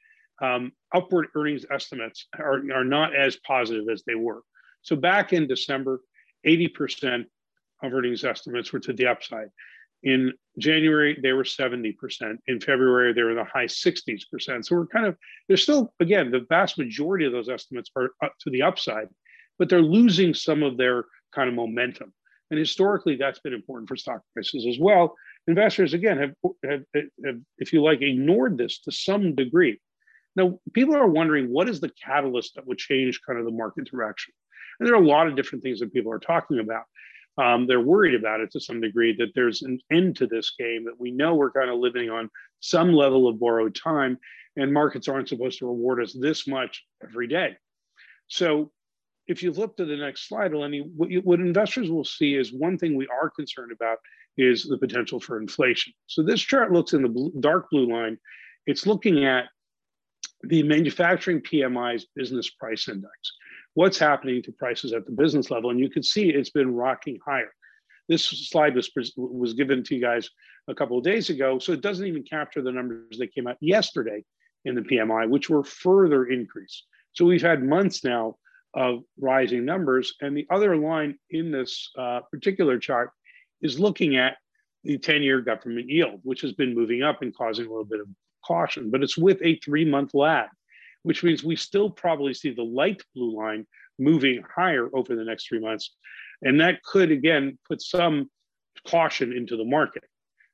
um, 0.44 0.74
upward 0.94 1.28
earnings 1.36 1.66
estimates 1.72 2.28
are, 2.38 2.62
are 2.74 2.84
not 2.84 3.16
as 3.16 3.38
positive 3.38 3.86
as 3.90 4.04
they 4.06 4.16
were. 4.16 4.42
So 4.82 4.96
back 4.96 5.32
in 5.32 5.48
December, 5.48 6.02
80% 6.46 7.24
of 7.82 7.94
earnings 7.94 8.26
estimates 8.26 8.74
were 8.74 8.82
to 8.82 8.94
the 8.94 9.08
upside. 9.08 9.48
In 10.04 10.34
January, 10.60 11.18
they 11.24 11.32
were 11.32 11.46
70%. 11.46 11.94
In 12.48 12.60
February, 12.60 13.14
they 13.14 13.24
were 13.24 13.32
in 13.32 13.38
the 13.38 13.46
high 13.46 13.68
60s%. 13.68 14.30
percent. 14.30 14.66
So 14.66 14.76
we're 14.76 14.88
kind 14.88 15.06
of, 15.06 15.16
there's 15.48 15.64
still, 15.64 15.94
again, 16.02 16.30
the 16.30 16.46
vast 16.50 16.78
majority 16.78 17.26
of 17.26 17.32
those 17.32 17.48
estimates 17.48 17.90
are 17.96 18.12
up 18.22 18.34
to 18.42 18.50
the 18.50 18.64
upside, 18.64 19.08
but 19.58 19.70
they're 19.70 19.82
losing 19.82 20.34
some 20.34 20.62
of 20.62 20.76
their 20.76 21.06
kind 21.34 21.48
of 21.48 21.56
momentum. 21.56 22.14
And 22.52 22.60
historically, 22.60 23.16
that's 23.16 23.40
been 23.40 23.54
important 23.54 23.88
for 23.88 23.96
stock 23.96 24.22
prices 24.34 24.66
as 24.68 24.78
well. 24.78 25.16
Investors, 25.48 25.94
again, 25.94 26.18
have, 26.18 26.34
have, 26.70 26.84
have, 26.94 27.40
if 27.58 27.72
you 27.72 27.82
like, 27.82 28.02
ignored 28.02 28.58
this 28.58 28.80
to 28.82 28.92
some 28.92 29.36
degree. 29.36 29.80
Now, 30.36 30.60
people 30.74 30.96
are 30.96 31.08
wondering 31.08 31.52
what 31.52 31.70
is 31.70 31.80
the 31.80 31.92
catalyst 32.04 32.56
that 32.56 32.66
would 32.66 32.78
change 32.78 33.22
kind 33.26 33.40
of 33.40 33.46
the 33.46 33.52
market 33.52 33.86
direction? 33.86 34.34
And 34.80 34.88
there 34.88 34.96
are 34.96 35.04
a 35.04 35.08
lot 35.08 35.28
of 35.28 35.36
different 35.36 35.64
things 35.64 35.80
that 35.80 35.94
people 35.94 36.12
are 36.12 36.20
talking 36.20 36.60
about. 36.60 36.84
Um, 37.38 37.66
they're 37.66 37.80
worried 37.80 38.16
about 38.16 38.42
it 38.42 38.52
to 38.52 38.60
some 38.60 38.82
degree 38.82 39.16
that 39.18 39.32
there's 39.34 39.64
an 39.64 39.80
end 39.92 40.18
to 40.18 40.28
this 40.28 40.54
game, 40.58 40.86
that 40.86 41.00
we 41.00 41.12
know 41.12 41.36
we're 41.36 41.52
kind 41.52 41.70
of 41.70 41.80
living 41.80 42.10
on 42.10 42.30
some 42.60 42.94
level 42.94 43.28
of 43.28 43.40
borrowed 43.40 43.76
time, 43.76 44.18
and 44.56 44.72
markets 44.72 45.08
aren't 45.08 45.30
supposed 45.30 45.60
to 45.60 45.66
reward 45.66 46.02
us 46.02 46.16
this 46.20 46.48
much 46.48 46.84
every 47.04 47.28
day. 47.28 47.58
So 48.28 48.72
if 49.28 49.42
you 49.42 49.52
look 49.52 49.78
to 49.78 49.86
the 49.86 49.98
next 49.98 50.28
slide, 50.28 50.52
Eleni, 50.52 50.84
what, 50.96 51.10
you, 51.10 51.22
what 51.22 51.40
investors 51.40 51.90
will 51.90 52.04
see 52.04 52.36
is 52.36 52.54
one 52.54 52.78
thing 52.78 52.96
we 52.96 53.08
are 53.08 53.30
concerned 53.30 53.72
about 53.72 53.98
is 54.38 54.64
the 54.64 54.78
potential 54.78 55.20
for 55.20 55.40
inflation. 55.40 55.94
So 56.08 56.24
this 56.24 56.42
chart 56.42 56.72
looks 56.72 56.94
in 56.94 57.02
the 57.04 57.32
dark 57.40 57.68
blue 57.72 57.92
line. 57.92 58.18
It's 58.66 58.86
looking 58.86 59.26
at 59.26 59.46
the 60.44 60.64
manufacturing 60.64 61.42
PMI's 61.42 62.06
business 62.16 62.50
price 62.50 62.88
index 62.88 63.12
what's 63.74 63.98
happening 63.98 64.42
to 64.44 64.52
prices 64.52 64.94
at 64.94 65.06
the 65.06 65.12
business 65.12 65.50
level. 65.50 65.70
And 65.70 65.80
you 65.80 65.90
can 65.90 66.04
see 66.04 66.30
it's 66.30 66.50
been 66.50 66.74
rocking 66.74 67.20
higher. 67.26 67.52
This 68.10 68.26
slide 68.26 68.76
was, 68.76 68.92
was 69.16 69.54
given 69.54 69.84
to 69.84 69.96
you 69.96 70.02
guys 70.02 70.30
a 70.68 70.76
couple 70.76 70.98
of 70.98 71.04
days 71.04 71.30
ago, 71.30 71.60
so 71.60 71.72
it 71.72 71.82
doesn't 71.82 72.06
even 72.06 72.24
capture 72.24 72.62
the 72.62 72.72
numbers 72.72 73.18
that 73.18 73.34
came 73.34 73.48
out 73.48 73.58
yesterday 73.62 74.24
in 74.66 74.76
the 74.76 74.82
PMI, 74.82 75.30
which 75.30 75.50
were 75.50 75.64
further 75.64 76.26
increased. 76.26 76.86
So 77.14 77.26
we've 77.26 77.42
had 77.42 77.64
months 77.64 78.04
now 78.04 78.38
of 78.74 79.04
rising 79.20 79.66
numbers. 79.66 80.14
And 80.22 80.36
the 80.36 80.48
other 80.50 80.76
line 80.76 81.18
in 81.30 81.52
this 81.52 81.90
uh, 81.98 82.22
particular 82.32 82.80
chart 82.80 83.12
is 83.62 83.80
looking 83.80 84.18
at 84.18 84.38
the 84.84 84.98
10 84.98 85.22
year 85.22 85.42
government 85.42 85.90
yield, 85.90 86.20
which 86.24 86.42
has 86.42 86.54
been 86.54 86.76
moving 86.76 87.04
up 87.04 87.22
and 87.22 87.36
causing 87.36 87.66
a 87.66 87.70
little 87.70 87.86
bit 87.86 88.02
of 88.02 88.08
caution, 88.46 88.92
but 88.92 89.04
it's 89.04 89.18
with 89.18 89.40
a 89.42 89.58
three 89.60 89.86
month 89.86 90.14
lag 90.14 90.48
which 91.04 91.24
means 91.24 91.44
we 91.44 91.56
still 91.56 91.90
probably 91.90 92.34
see 92.34 92.52
the 92.52 92.64
light 92.64 93.04
blue 93.14 93.38
line 93.38 93.68
moving 94.00 94.44
higher 94.56 94.90
over 94.94 95.16
the 95.16 95.24
next 95.24 95.48
three 95.48 95.60
months. 95.60 95.92
And 96.42 96.60
that 96.60 96.82
could, 96.84 97.12
again, 97.12 97.58
put 97.68 97.82
some 97.82 98.30
caution 98.88 99.32
into 99.32 99.56
the 99.56 99.64
market. 99.64 100.04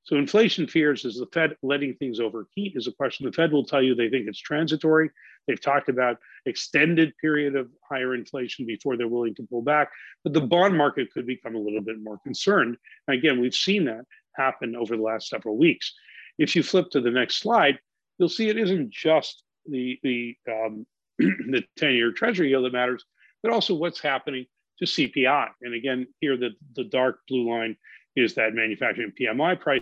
So 0.04 0.16
inflation 0.16 0.66
fears 0.66 1.06
is 1.06 1.18
the 1.18 1.28
Fed 1.34 1.56
letting 1.62 1.94
things 1.96 2.20
overheat 2.20 2.74
is 2.76 2.88
a 2.88 2.92
question. 2.92 3.26
The 3.26 3.32
Fed 3.32 3.52
will 3.52 3.66
tell 3.66 3.82
you 3.82 3.94
they 3.94 4.10
think 4.10 4.28
it's 4.28 4.40
transitory. 4.40 5.10
They've 5.48 5.62
talked 5.62 5.88
about 5.88 6.18
extended 6.46 7.14
period 7.22 7.56
of 7.56 7.70
higher 7.88 8.16
inflation 8.16 8.66
before 8.66 8.98
they're 8.98 9.08
willing 9.08 9.36
to 9.36 9.44
pull 9.44 9.62
back. 9.62 9.92
But 10.24 10.34
the 10.34 10.42
bond 10.42 10.76
market 10.76 11.12
could 11.12 11.28
become 11.28 11.56
a 11.56 11.60
little 11.60 11.82
bit 11.82 12.02
more 12.02 12.18
concerned. 12.20 12.78
And 13.08 13.18
again, 13.18 13.40
we've 13.40 13.54
seen 13.54 13.86
that 13.86 14.06
happen 14.36 14.76
over 14.76 14.98
the 14.98 15.04
last 15.04 15.30
several 15.30 15.58
weeks. 15.58 15.94
If 16.40 16.56
you 16.56 16.64
flip 16.64 16.90
to 16.92 17.02
the 17.02 17.12
next 17.12 17.36
slide, 17.36 17.78
you'll 18.18 18.30
see 18.30 18.50
it 18.50 18.58
isn't 18.58 18.90
just 18.90 19.44
the 19.68 20.00
the 20.02 20.36
um, 20.50 20.88
the 21.20 21.64
10-year 21.78 22.14
treasury 22.14 22.50
yield 22.50 22.66
that 22.66 22.74
matters, 22.74 23.04
but 23.44 23.52
also 23.52 23.76
what's 23.76 24.00
happening 24.00 24.46
to 24.80 24.86
CPI. 24.86 25.50
And 25.62 25.74
again, 25.74 26.08
here 26.22 26.38
the, 26.38 26.52
the 26.76 26.86
dark 26.86 27.20
blue 27.28 27.50
line 27.50 27.76
is 28.16 28.36
that 28.36 28.54
manufacturing 28.54 29.12
PMI 29.20 29.60
price 29.60 29.82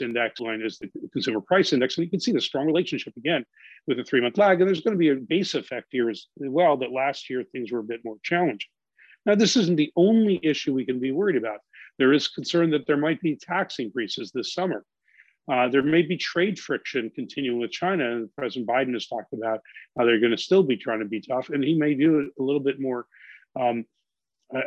index 0.00 0.40
line 0.40 0.62
is 0.62 0.78
the 0.78 0.90
consumer 1.12 1.40
price 1.40 1.72
index. 1.72 1.96
And 1.96 2.04
you 2.04 2.10
can 2.10 2.20
see 2.20 2.32
the 2.32 2.40
strong 2.40 2.66
relationship 2.66 3.16
again 3.16 3.44
with 3.86 3.98
a 3.98 4.04
three 4.04 4.20
month 4.20 4.38
lag. 4.38 4.60
And 4.60 4.68
there's 4.68 4.82
going 4.82 4.94
to 4.94 4.98
be 4.98 5.10
a 5.10 5.16
base 5.16 5.54
effect 5.54 5.88
here 5.90 6.10
as 6.10 6.26
well 6.36 6.76
that 6.78 6.92
last 6.92 7.30
year 7.30 7.44
things 7.44 7.72
were 7.72 7.80
a 7.80 7.84
bit 7.84 8.00
more 8.04 8.16
challenging. 8.22 8.68
Now, 9.26 9.34
this 9.34 9.56
isn't 9.56 9.76
the 9.76 9.92
only 9.96 10.40
issue 10.42 10.72
we 10.72 10.86
can 10.86 10.98
be 10.98 11.12
worried 11.12 11.36
about. 11.36 11.58
There 12.00 12.14
is 12.14 12.28
concern 12.28 12.70
that 12.70 12.86
there 12.86 12.96
might 12.96 13.20
be 13.20 13.36
tax 13.36 13.78
increases 13.78 14.32
this 14.32 14.54
summer. 14.54 14.80
Uh, 15.52 15.68
there 15.68 15.82
may 15.82 16.02
be 16.02 16.16
trade 16.16 16.58
friction 16.58 17.10
continuing 17.14 17.60
with 17.60 17.70
China. 17.70 18.04
And 18.10 18.34
President 18.36 18.66
Biden 18.66 18.94
has 18.94 19.06
talked 19.06 19.32
about 19.32 19.60
how 19.96 20.04
they're 20.04 20.24
going 20.24 20.36
to 20.38 20.46
still 20.48 20.62
be 20.62 20.78
trying 20.78 21.00
to 21.00 21.04
be 21.16 21.20
tough, 21.20 21.50
and 21.50 21.62
he 21.62 21.74
may 21.74 21.92
do 21.94 22.20
it 22.20 22.28
a 22.40 22.42
little 22.42 22.64
bit 22.70 22.80
more. 22.80 23.06
Um, 23.60 23.84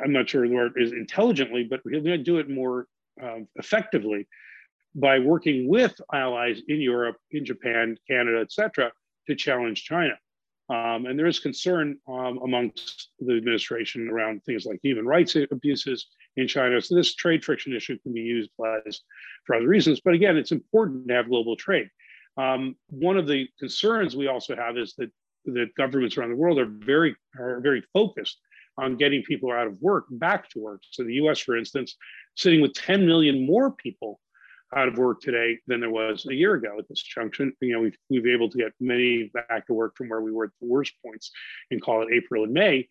I'm 0.04 0.14
not 0.14 0.30
sure 0.30 0.48
the 0.48 0.54
word 0.54 0.74
is 0.78 0.92
intelligently, 0.92 1.64
but 1.72 1.80
he'll 1.90 2.24
do 2.32 2.38
it 2.38 2.50
more 2.50 2.88
um, 3.22 3.48
effectively 3.56 4.28
by 4.94 5.16
working 5.20 5.68
with 5.68 5.94
allies 6.14 6.62
in 6.68 6.80
Europe, 6.82 7.18
in 7.32 7.44
Japan, 7.52 7.98
Canada, 8.08 8.40
et 8.42 8.52
cetera, 8.52 8.92
to 9.28 9.36
challenge 9.36 9.84
China. 9.84 10.16
Um, 10.70 11.08
and 11.08 11.18
there 11.18 11.32
is 11.34 11.40
concern 11.40 11.98
um, 12.08 12.36
amongst 12.44 13.10
the 13.20 13.36
administration 13.42 14.10
around 14.10 14.44
things 14.44 14.66
like 14.66 14.80
human 14.84 15.06
rights 15.06 15.36
abuses 15.36 16.08
in 16.38 16.48
China. 16.48 16.82
So 16.82 16.96
this 16.96 17.16
trade 17.16 17.44
friction 17.44 17.76
issue 17.76 17.98
can 18.00 18.14
be 18.14 18.22
used 18.22 18.50
for 18.56 19.56
other 19.56 19.68
reasons. 19.68 20.02
But 20.04 20.14
again, 20.14 20.38
it's 20.38 20.52
important 20.52 21.08
to 21.08 21.14
have 21.14 21.30
global 21.30 21.56
trade. 21.56 21.90
Um, 22.38 22.76
one 22.90 23.18
of 23.18 23.28
the 23.28 23.48
concerns 23.60 24.16
we 24.16 24.28
also 24.28 24.56
have 24.56 24.78
is 24.78 24.96
that 24.98 25.12
that 25.46 25.76
governments 25.76 26.18
around 26.18 26.30
the 26.30 26.36
world 26.36 26.58
are 26.58 26.66
very 26.66 27.16
are 27.38 27.60
very 27.60 27.84
focused 27.94 28.40
on 28.78 28.96
getting 28.96 29.22
people 29.24 29.52
out 29.52 29.68
of 29.68 29.80
work 29.82 30.06
back 30.10 30.50
to 30.50 30.60
work. 30.60 30.82
So 30.90 31.04
the 31.04 31.14
U.S., 31.16 31.40
for 31.40 31.56
instance, 31.56 31.96
sitting 32.36 32.62
with 32.62 32.74
10 32.74 33.06
million 33.06 33.46
more 33.46 33.72
people 33.72 34.20
out 34.76 34.88
of 34.88 34.98
work 34.98 35.22
today 35.22 35.60
than 35.68 35.80
there 35.80 35.92
was 35.92 36.26
a 36.28 36.34
year 36.34 36.56
ago 36.56 36.76
at 36.80 36.88
this 36.90 37.04
junction. 37.04 37.54
You 37.62 37.74
know, 37.74 37.82
we've 37.82 37.98
we've 38.10 38.26
able 38.26 38.50
to 38.50 38.58
get 38.58 38.72
many 38.80 39.32
back 39.34 39.68
to 39.68 39.74
work 39.74 39.96
from 39.96 40.10
where 40.10 40.22
we 40.22 40.32
were 40.32 40.46
at 40.46 40.52
the 40.62 40.68
worst 40.68 40.94
points 41.06 41.30
in 41.70 41.80
call 41.80 42.02
it 42.02 42.14
April 42.14 42.46
and 42.46 42.54
May 42.54 42.88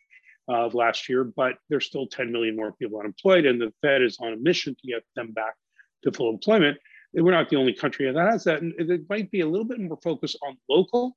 of 0.52 0.74
last 0.74 1.08
year, 1.08 1.24
but 1.24 1.54
there's 1.68 1.86
still 1.86 2.06
10 2.06 2.30
million 2.30 2.56
more 2.56 2.72
people 2.72 2.98
unemployed, 2.98 3.46
and 3.46 3.60
the 3.60 3.72
Fed 3.82 4.02
is 4.02 4.18
on 4.20 4.32
a 4.32 4.36
mission 4.36 4.74
to 4.74 4.86
get 4.86 5.02
them 5.16 5.32
back 5.32 5.54
to 6.04 6.12
full 6.12 6.30
employment. 6.30 6.78
We're 7.14 7.32
not 7.32 7.48
the 7.48 7.56
only 7.56 7.74
country 7.74 8.10
that 8.10 8.30
has 8.30 8.44
that, 8.44 8.62
and 8.62 8.72
it 8.78 9.02
might 9.08 9.30
be 9.30 9.40
a 9.40 9.46
little 9.46 9.66
bit 9.66 9.80
more 9.80 9.98
focused 10.02 10.38
on 10.42 10.56
local 10.68 11.16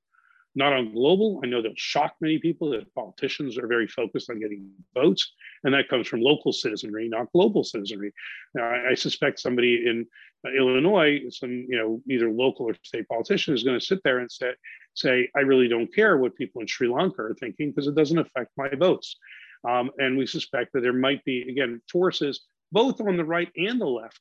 not 0.55 0.71
on 0.71 0.93
global. 0.93 1.41
I 1.43 1.47
know 1.47 1.61
they'll 1.61 1.73
shock 1.75 2.15
many 2.21 2.39
people 2.39 2.69
that 2.71 2.93
politicians 2.95 3.57
are 3.57 3.67
very 3.67 3.87
focused 3.87 4.29
on 4.29 4.39
getting 4.39 4.71
votes, 4.93 5.33
and 5.63 5.73
that 5.73 5.89
comes 5.89 6.07
from 6.07 6.21
local 6.21 6.53
citizenry, 6.53 7.09
not 7.09 7.31
global 7.33 7.63
citizenry. 7.63 8.13
Now, 8.53 8.63
I, 8.63 8.91
I 8.91 8.93
suspect 8.93 9.39
somebody 9.39 9.85
in 9.85 10.07
uh, 10.45 10.51
Illinois, 10.51 11.23
some 11.29 11.51
you 11.51 11.77
know 11.77 12.01
either 12.09 12.31
local 12.31 12.69
or 12.69 12.75
state 12.83 13.07
politician, 13.09 13.53
is 13.53 13.63
going 13.63 13.79
to 13.79 13.85
sit 13.85 13.99
there 14.03 14.19
and 14.19 14.31
say, 14.31 14.53
"say 14.93 15.29
I 15.35 15.41
really 15.41 15.67
don't 15.67 15.93
care 15.93 16.17
what 16.17 16.35
people 16.35 16.61
in 16.61 16.67
Sri 16.67 16.87
Lanka 16.87 17.21
are 17.21 17.35
thinking 17.39 17.71
because 17.71 17.87
it 17.87 17.95
doesn't 17.95 18.17
affect 18.17 18.51
my 18.57 18.69
votes." 18.69 19.17
Um, 19.67 19.91
and 19.97 20.17
we 20.17 20.25
suspect 20.25 20.73
that 20.73 20.81
there 20.81 20.93
might 20.93 21.23
be 21.25 21.49
again 21.49 21.81
forces 21.91 22.45
both 22.71 23.01
on 23.01 23.17
the 23.17 23.25
right 23.25 23.51
and 23.57 23.79
the 23.79 23.85
left 23.85 24.19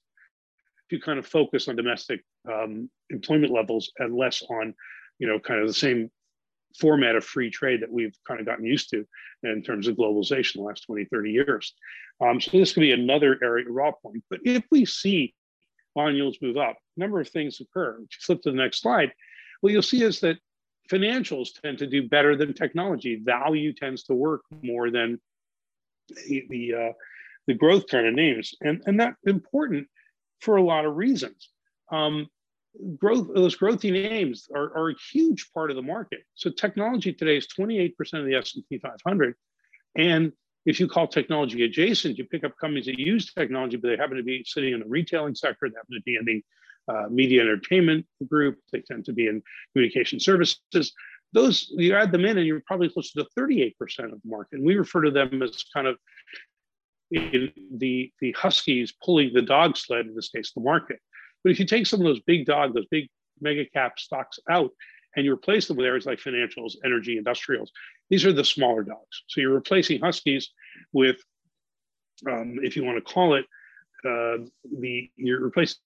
to 0.90 0.98
kind 0.98 1.18
of 1.18 1.26
focus 1.26 1.68
on 1.68 1.76
domestic 1.76 2.22
um, 2.50 2.90
employment 3.10 3.52
levels 3.52 3.92
and 3.98 4.16
less 4.16 4.42
on 4.50 4.74
you 5.18 5.28
know 5.28 5.38
kind 5.38 5.60
of 5.60 5.68
the 5.68 5.74
same 5.74 6.10
format 6.78 7.16
of 7.16 7.24
free 7.24 7.50
trade 7.50 7.82
that 7.82 7.92
we've 7.92 8.16
kind 8.26 8.40
of 8.40 8.46
gotten 8.46 8.64
used 8.64 8.90
to 8.90 9.06
in 9.42 9.62
terms 9.62 9.86
of 9.86 9.96
globalization 9.96 10.54
the 10.54 10.62
last 10.62 10.84
20, 10.86 11.04
30 11.06 11.30
years. 11.30 11.74
Um, 12.20 12.40
so 12.40 12.50
this 12.52 12.72
could 12.72 12.80
be 12.80 12.92
another 12.92 13.38
area 13.42 13.66
raw 13.68 13.92
point. 13.92 14.24
But 14.30 14.40
if 14.44 14.64
we 14.70 14.84
see 14.84 15.34
bond 15.94 16.16
yields 16.16 16.38
move 16.42 16.56
up, 16.56 16.76
a 16.96 17.00
number 17.00 17.20
of 17.20 17.28
things 17.28 17.60
occur. 17.60 17.96
If 17.96 18.00
you 18.00 18.06
flip 18.20 18.42
to 18.42 18.50
the 18.50 18.56
next 18.56 18.80
slide, 18.80 19.12
what 19.60 19.72
you'll 19.72 19.82
see 19.82 20.02
is 20.02 20.20
that 20.20 20.38
financials 20.90 21.60
tend 21.62 21.78
to 21.78 21.86
do 21.86 22.08
better 22.08 22.36
than 22.36 22.52
technology. 22.52 23.20
Value 23.22 23.72
tends 23.72 24.04
to 24.04 24.14
work 24.14 24.42
more 24.62 24.90
than 24.90 25.20
the, 26.08 26.44
the, 26.50 26.74
uh, 26.74 26.92
the 27.46 27.54
growth 27.54 27.86
kind 27.88 28.06
of 28.06 28.14
names. 28.14 28.54
And, 28.60 28.82
and 28.86 29.00
that's 29.00 29.16
important 29.26 29.88
for 30.40 30.56
a 30.56 30.62
lot 30.62 30.84
of 30.84 30.96
reasons. 30.96 31.48
Um, 31.90 32.26
growth 32.96 33.28
those 33.34 33.56
growthy 33.56 33.92
names 33.92 34.48
are, 34.54 34.76
are 34.76 34.90
a 34.90 34.94
huge 35.12 35.50
part 35.52 35.70
of 35.70 35.76
the 35.76 35.82
market. 35.82 36.20
So 36.34 36.50
technology 36.50 37.12
today 37.12 37.36
is 37.36 37.46
28% 37.46 37.92
of 38.14 38.26
the 38.26 38.34
s&p 38.34 38.78
500 38.78 39.34
and 39.96 40.32
if 40.66 40.80
you 40.80 40.88
call 40.88 41.06
technology 41.06 41.64
adjacent 41.64 42.18
you 42.18 42.24
pick 42.24 42.44
up 42.44 42.52
companies 42.60 42.86
that 42.86 42.98
use 42.98 43.32
technology 43.32 43.76
but 43.76 43.88
they 43.88 43.96
happen 43.96 44.16
to 44.16 44.22
be 44.22 44.44
sitting 44.46 44.74
in 44.74 44.80
the 44.80 44.86
retailing 44.86 45.34
sector 45.34 45.68
they 45.68 45.76
happen 45.76 45.94
to 45.94 46.02
be 46.02 46.16
in 46.16 46.24
the 46.24 46.42
uh, 46.92 47.08
media 47.08 47.40
entertainment 47.40 48.06
group 48.28 48.58
they 48.72 48.80
tend 48.80 49.04
to 49.04 49.12
be 49.12 49.26
in 49.26 49.42
communication 49.72 50.20
services. 50.20 50.92
Those 51.32 51.72
you 51.76 51.94
add 51.94 52.12
them 52.12 52.24
in 52.24 52.38
and 52.38 52.46
you're 52.46 52.62
probably 52.66 52.88
close 52.88 53.10
to 53.12 53.26
38% 53.36 53.74
of 54.04 54.10
the 54.10 54.20
market. 54.24 54.58
And 54.58 54.66
we 54.66 54.76
refer 54.76 55.00
to 55.02 55.10
them 55.10 55.42
as 55.42 55.64
kind 55.74 55.86
of 55.86 55.96
the 57.10 58.12
the 58.20 58.32
huskies 58.32 58.92
pulling 59.04 59.32
the 59.32 59.42
dog 59.42 59.76
sled 59.76 60.06
in 60.06 60.14
this 60.14 60.28
case 60.28 60.52
the 60.52 60.60
market 60.60 60.98
but 61.44 61.52
if 61.52 61.60
you 61.60 61.66
take 61.66 61.86
some 61.86 62.00
of 62.00 62.06
those 62.06 62.20
big 62.20 62.46
dog, 62.46 62.74
those 62.74 62.86
big 62.90 63.08
mega 63.40 63.66
cap 63.66 63.98
stocks 63.98 64.38
out 64.50 64.70
and 65.14 65.24
you 65.24 65.32
replace 65.32 65.68
them 65.68 65.76
with 65.76 65.86
areas 65.86 66.06
like 66.06 66.18
financials, 66.18 66.72
energy, 66.84 67.18
industrials, 67.18 67.70
these 68.10 68.24
are 68.24 68.32
the 68.32 68.44
smaller 68.44 68.82
dogs. 68.82 69.22
So 69.28 69.40
you're 69.40 69.54
replacing 69.54 70.00
huskies 70.00 70.50
with, 70.92 71.16
um, 72.28 72.58
if 72.62 72.76
you 72.76 72.84
want 72.84 72.96
to 72.96 73.12
call 73.12 73.34
it, 73.34 73.44
uh, 74.04 74.44
the 74.78 75.10
you're 75.16 75.40
replacing 75.40 75.78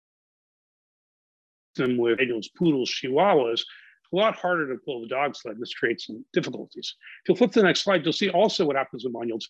them 1.76 1.98
with 1.98 2.18
spaniels, 2.18 2.50
poodles, 2.50 2.90
chihuahuas. 2.90 3.54
It's 3.54 3.66
a 4.14 4.16
lot 4.16 4.36
harder 4.36 4.68
to 4.74 4.80
pull 4.84 5.02
the 5.02 5.08
dog 5.08 5.36
sled. 5.36 5.58
This 5.60 5.74
creates 5.74 6.08
some 6.08 6.24
difficulties. 6.34 6.96
If 7.24 7.30
you'll 7.30 7.38
flip 7.38 7.52
to 7.52 7.60
the 7.60 7.66
next 7.66 7.82
slide, 7.82 8.04
you'll 8.04 8.14
see 8.14 8.30
also 8.30 8.66
what 8.66 8.76
happens 8.76 9.04
when 9.04 9.14
bond 9.14 9.30
yields 9.30 9.50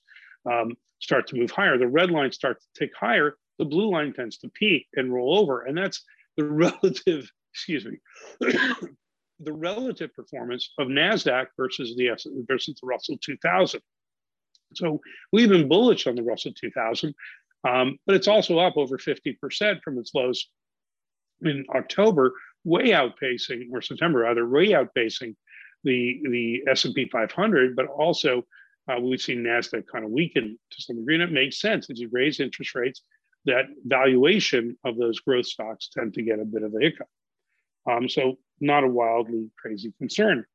um, 0.51 0.75
start 0.99 1.27
to 1.27 1.35
move 1.35 1.51
higher. 1.51 1.77
The 1.77 1.87
red 1.87 2.11
line 2.11 2.31
starts 2.31 2.65
to 2.65 2.79
tick 2.79 2.91
higher 2.99 3.37
the 3.57 3.65
blue 3.65 3.91
line 3.91 4.13
tends 4.13 4.37
to 4.39 4.49
peak 4.49 4.87
and 4.93 5.13
roll 5.13 5.37
over. 5.37 5.63
And 5.63 5.77
that's 5.77 6.03
the 6.35 6.45
relative, 6.49 7.29
excuse 7.53 7.85
me, 7.85 7.97
the 9.39 9.53
relative 9.53 10.13
performance 10.15 10.71
of 10.79 10.87
NASDAQ 10.87 11.47
versus 11.57 11.95
the, 11.95 12.09
versus 12.47 12.79
the 12.81 12.87
Russell 12.87 13.17
2000. 13.23 13.81
So 14.73 14.99
we've 15.31 15.49
been 15.49 15.67
bullish 15.67 16.07
on 16.07 16.15
the 16.15 16.23
Russell 16.23 16.53
2000, 16.59 17.13
um, 17.67 17.97
but 18.05 18.15
it's 18.15 18.27
also 18.27 18.59
up 18.59 18.77
over 18.77 18.97
50% 18.97 19.81
from 19.81 19.97
its 19.97 20.11
lows 20.13 20.47
in 21.41 21.65
October, 21.73 22.33
way 22.63 22.89
outpacing, 22.89 23.67
or 23.71 23.81
September 23.81 24.19
rather, 24.19 24.47
way 24.47 24.69
outpacing 24.69 25.35
the, 25.83 26.19
the 26.29 26.63
S&P 26.69 27.07
500, 27.09 27.75
but 27.75 27.85
also 27.85 28.43
uh, 28.89 28.99
we've 28.99 29.21
seen 29.21 29.43
NASDAQ 29.43 29.83
kind 29.91 30.03
of 30.03 30.11
weaken 30.11 30.57
to 30.71 30.81
some 30.81 30.97
degree, 30.97 31.15
and 31.15 31.23
it 31.23 31.31
makes 31.31 31.61
sense 31.61 31.89
as 31.89 31.99
you 31.99 32.09
raise 32.11 32.39
interest 32.39 32.75
rates 32.75 33.01
that 33.45 33.65
valuation 33.85 34.77
of 34.83 34.97
those 34.97 35.19
growth 35.19 35.45
stocks 35.45 35.89
tend 35.89 36.13
to 36.15 36.21
get 36.21 36.39
a 36.39 36.45
bit 36.45 36.63
of 36.63 36.73
a 36.75 36.79
hiccup. 36.79 37.07
Um, 37.89 38.09
so 38.09 38.37
not 38.59 38.83
a 38.83 38.87
wildly 38.87 39.49
crazy 39.57 39.93
concern. 39.97 40.45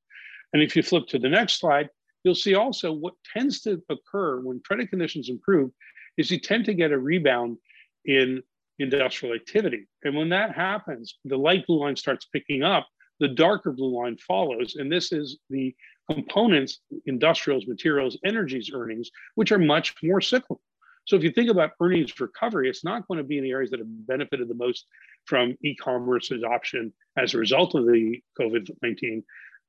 And 0.53 0.62
if 0.62 0.77
you 0.77 0.83
flip 0.83 1.07
to 1.09 1.18
the 1.18 1.29
next 1.29 1.59
slide, 1.59 1.88
you'll 2.25 2.35
see 2.35 2.55
also 2.55 2.92
what 2.92 3.14
tends 3.33 3.61
to 3.62 3.83
occur 3.88 4.40
when 4.40 4.61
credit 4.61 4.90
conditions 4.90 5.29
improve 5.29 5.71
is 6.18 6.31
you 6.31 6.38
tend 6.38 6.66
to 6.66 6.75
get 6.75 6.92
a 6.92 6.99
rebound 6.99 7.57
in 8.05 8.42
industrial 8.79 9.35
activity. 9.35 9.87
And 10.05 10.14
when 10.14 10.29
that 10.31 10.55
happens, 10.55 11.18
the 11.25 11.38
light 11.38 11.66
blue 11.66 11.81
line 11.81 11.97
starts 11.97 12.27
picking 12.27 12.62
up, 12.62 12.87
the 13.21 13.29
darker 13.29 13.73
blue 13.73 13.97
line 13.97 14.16
follows. 14.18 14.77
And 14.77 14.90
this 14.90 15.12
is 15.12 15.38
the 15.49 15.75
components, 16.11 16.81
industrials, 17.07 17.66
materials, 17.66 18.18
energies 18.25 18.71
earnings, 18.75 19.11
which 19.37 19.53
are 19.53 19.59
much 19.59 19.95
more 20.03 20.21
cyclical. 20.21 20.61
So 21.05 21.17
if 21.17 21.25
you 21.25 21.33
think 21.33 21.51
about 21.51 21.73
earnings 21.81 22.19
recovery, 22.21 22.69
it's 22.69 22.85
not 22.85 23.07
going 23.09 23.19
to 23.19 23.25
be 23.25 23.38
in 23.38 23.45
the 23.45 23.51
areas 23.51 23.71
that 23.71 23.81
have 23.81 24.07
benefited 24.07 24.49
the 24.49 24.55
most 24.55 24.87
from 25.27 25.57
e-commerce 25.65 26.31
adoption 26.31 26.93
as 27.17 27.35
a 27.35 27.38
result 27.38 27.75
of 27.75 27.87
the 27.87 28.21
COVID-19 28.41 29.23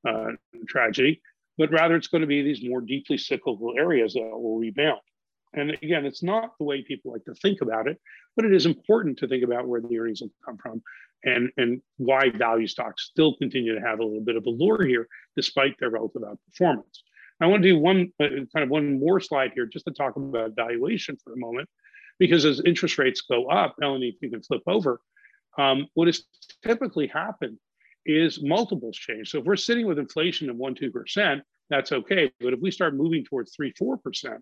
uh, 0.08 0.32
tragedy, 0.68 1.20
but 1.58 1.72
rather 1.72 1.96
it's 1.96 2.08
going 2.08 2.20
to 2.20 2.26
be 2.26 2.42
these 2.42 2.64
more 2.64 2.80
deeply 2.80 3.18
cyclical 3.18 3.74
areas 3.76 4.14
that 4.14 4.22
will 4.22 4.58
rebound. 4.58 5.00
And 5.54 5.70
again, 5.70 6.04
it's 6.04 6.22
not 6.22 6.58
the 6.58 6.64
way 6.64 6.82
people 6.82 7.12
like 7.12 7.24
to 7.26 7.34
think 7.34 7.60
about 7.60 7.86
it, 7.86 8.00
but 8.36 8.44
it 8.44 8.52
is 8.52 8.66
important 8.66 9.18
to 9.18 9.28
think 9.28 9.44
about 9.44 9.66
where 9.66 9.80
the 9.80 9.98
earnings 9.98 10.20
will 10.20 10.30
come 10.44 10.58
from 10.58 10.82
and, 11.24 11.50
and 11.56 11.80
why 11.96 12.30
value 12.30 12.66
stocks 12.66 13.04
still 13.04 13.36
continue 13.36 13.74
to 13.74 13.80
have 13.80 14.00
a 14.00 14.04
little 14.04 14.24
bit 14.24 14.36
of 14.36 14.46
a 14.46 14.50
lure 14.50 14.84
here, 14.84 15.08
despite 15.36 15.78
their 15.78 15.90
relative 15.90 16.22
outperformance. 16.22 16.98
I 17.40 17.46
want 17.46 17.62
to 17.62 17.68
do 17.68 17.78
one 17.78 18.12
uh, 18.20 18.28
kind 18.28 18.62
of 18.62 18.68
one 18.68 18.98
more 18.98 19.20
slide 19.20 19.52
here 19.54 19.66
just 19.66 19.86
to 19.86 19.92
talk 19.92 20.16
about 20.16 20.54
valuation 20.54 21.16
for 21.22 21.32
a 21.32 21.38
moment, 21.38 21.68
because 22.18 22.44
as 22.44 22.60
interest 22.64 22.98
rates 22.98 23.22
go 23.22 23.48
up, 23.48 23.74
Melanie, 23.78 24.08
if 24.08 24.22
you 24.22 24.30
can 24.30 24.42
flip 24.42 24.62
over, 24.66 25.00
um, 25.58 25.86
what 25.94 26.08
has 26.08 26.24
typically 26.64 27.06
happened 27.06 27.58
is 28.06 28.42
multiples 28.42 28.96
change. 28.96 29.30
So 29.30 29.38
if 29.38 29.44
we're 29.44 29.56
sitting 29.56 29.86
with 29.86 29.98
inflation 29.98 30.50
of 30.50 30.56
one, 30.56 30.74
2%, 30.74 31.40
that's 31.70 31.92
okay. 31.92 32.30
But 32.40 32.52
if 32.52 32.60
we 32.60 32.70
start 32.70 32.94
moving 32.94 33.24
towards 33.24 33.54
three, 33.54 33.72
4%, 33.72 34.38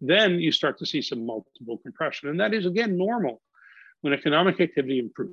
then 0.00 0.40
you 0.40 0.50
start 0.50 0.78
to 0.78 0.86
see 0.86 1.02
some 1.02 1.26
multiple 1.26 1.78
compression. 1.78 2.28
And 2.28 2.40
that 2.40 2.54
is, 2.54 2.66
again, 2.66 2.96
normal 2.96 3.40
when 4.00 4.12
economic 4.12 4.60
activity 4.60 4.98
improves. 4.98 5.32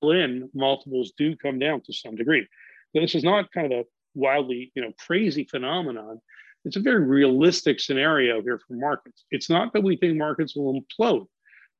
In 0.00 0.48
multiples 0.54 1.12
do 1.18 1.34
come 1.36 1.58
down 1.58 1.80
to 1.82 1.92
some 1.92 2.14
degree. 2.14 2.46
But 2.94 3.00
this 3.00 3.16
is 3.16 3.24
not 3.24 3.50
kind 3.50 3.72
of 3.72 3.80
a 3.80 3.84
wildly, 4.18 4.72
you 4.74 4.82
know, 4.82 4.92
crazy 4.98 5.44
phenomenon. 5.44 6.20
It's 6.64 6.76
a 6.76 6.80
very 6.80 7.04
realistic 7.04 7.80
scenario 7.80 8.42
here 8.42 8.60
for 8.66 8.74
markets. 8.74 9.24
It's 9.30 9.48
not 9.48 9.72
that 9.72 9.82
we 9.82 9.96
think 9.96 10.16
markets 10.16 10.54
will 10.56 10.80
implode, 10.80 11.26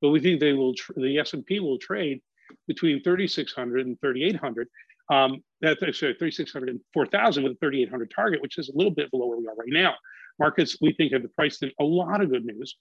but 0.01 0.11
we 0.11 0.21
think 0.21 0.41
they 0.41 0.53
will. 0.53 0.75
the 0.97 1.19
S 1.19 1.35
and 1.35 1.45
P 1.45 1.61
will 1.61 1.79
trade 1.79 2.21
between 2.67 3.03
3,600 3.03 3.87
and 3.87 4.01
3,800. 4.01 4.69
Um, 5.11 5.43
that's 5.61 5.81
sorry, 5.99 6.15
3,600 6.15 6.69
and 6.69 6.81
4,000 6.95 7.43
with 7.43 7.53
a 7.53 7.57
3,800 7.57 8.13
target, 8.15 8.41
which 8.41 8.59
is 8.59 8.69
a 8.69 8.77
little 8.77 8.93
bit 8.93 9.11
below 9.11 9.27
where 9.27 9.39
we 9.39 9.47
are 9.49 9.55
right 9.55 9.69
now. 9.69 9.95
Markets, 10.39 10.77
we 10.81 10.93
think, 10.93 11.13
have 11.13 11.23
priced 11.35 11.63
in 11.63 11.73
a 11.81 11.85
lot 11.85 12.23
of 12.23 12.31
good 12.31 12.45
news, 12.45 12.77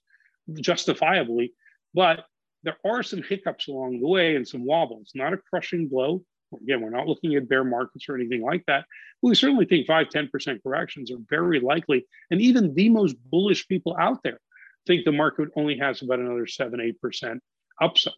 justifiably, 0.60 1.52
but 1.92 2.24
there 2.62 2.76
are 2.84 3.02
some 3.02 3.22
hiccups 3.22 3.68
along 3.68 4.00
the 4.00 4.06
way 4.06 4.36
and 4.36 4.46
some 4.46 4.64
wobbles. 4.64 5.12
Not 5.14 5.32
a 5.32 5.38
crushing 5.38 5.88
blow, 5.88 6.22
Again, 6.62 6.80
we're 6.80 6.90
not 6.90 7.06
looking 7.06 7.34
at 7.34 7.48
bear 7.48 7.64
markets 7.64 8.08
or 8.08 8.14
anything 8.14 8.42
like 8.42 8.64
that. 8.66 8.84
we 9.22 9.34
certainly 9.34 9.66
think 9.66 9.86
5 9.86 10.08
10% 10.08 10.62
corrections 10.62 11.10
are 11.10 11.18
very 11.28 11.60
likely. 11.60 12.06
And 12.30 12.40
even 12.40 12.74
the 12.74 12.88
most 12.88 13.16
bullish 13.30 13.66
people 13.68 13.96
out 14.00 14.22
there 14.22 14.40
think 14.86 15.04
the 15.04 15.12
market 15.12 15.48
only 15.56 15.78
has 15.78 16.02
about 16.02 16.18
another 16.18 16.46
7 16.46 16.80
8% 17.02 17.38
upside. 17.80 18.14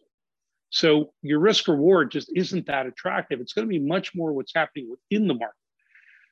So 0.69 1.11
your 1.21 1.39
risk 1.39 1.67
reward 1.67 2.11
just 2.11 2.31
isn't 2.33 2.65
that 2.67 2.85
attractive. 2.85 3.41
It's 3.41 3.53
going 3.53 3.67
to 3.67 3.69
be 3.69 3.79
much 3.79 4.15
more 4.15 4.31
what's 4.31 4.53
happening 4.55 4.89
within 4.89 5.27
the 5.27 5.33
market. 5.33 5.55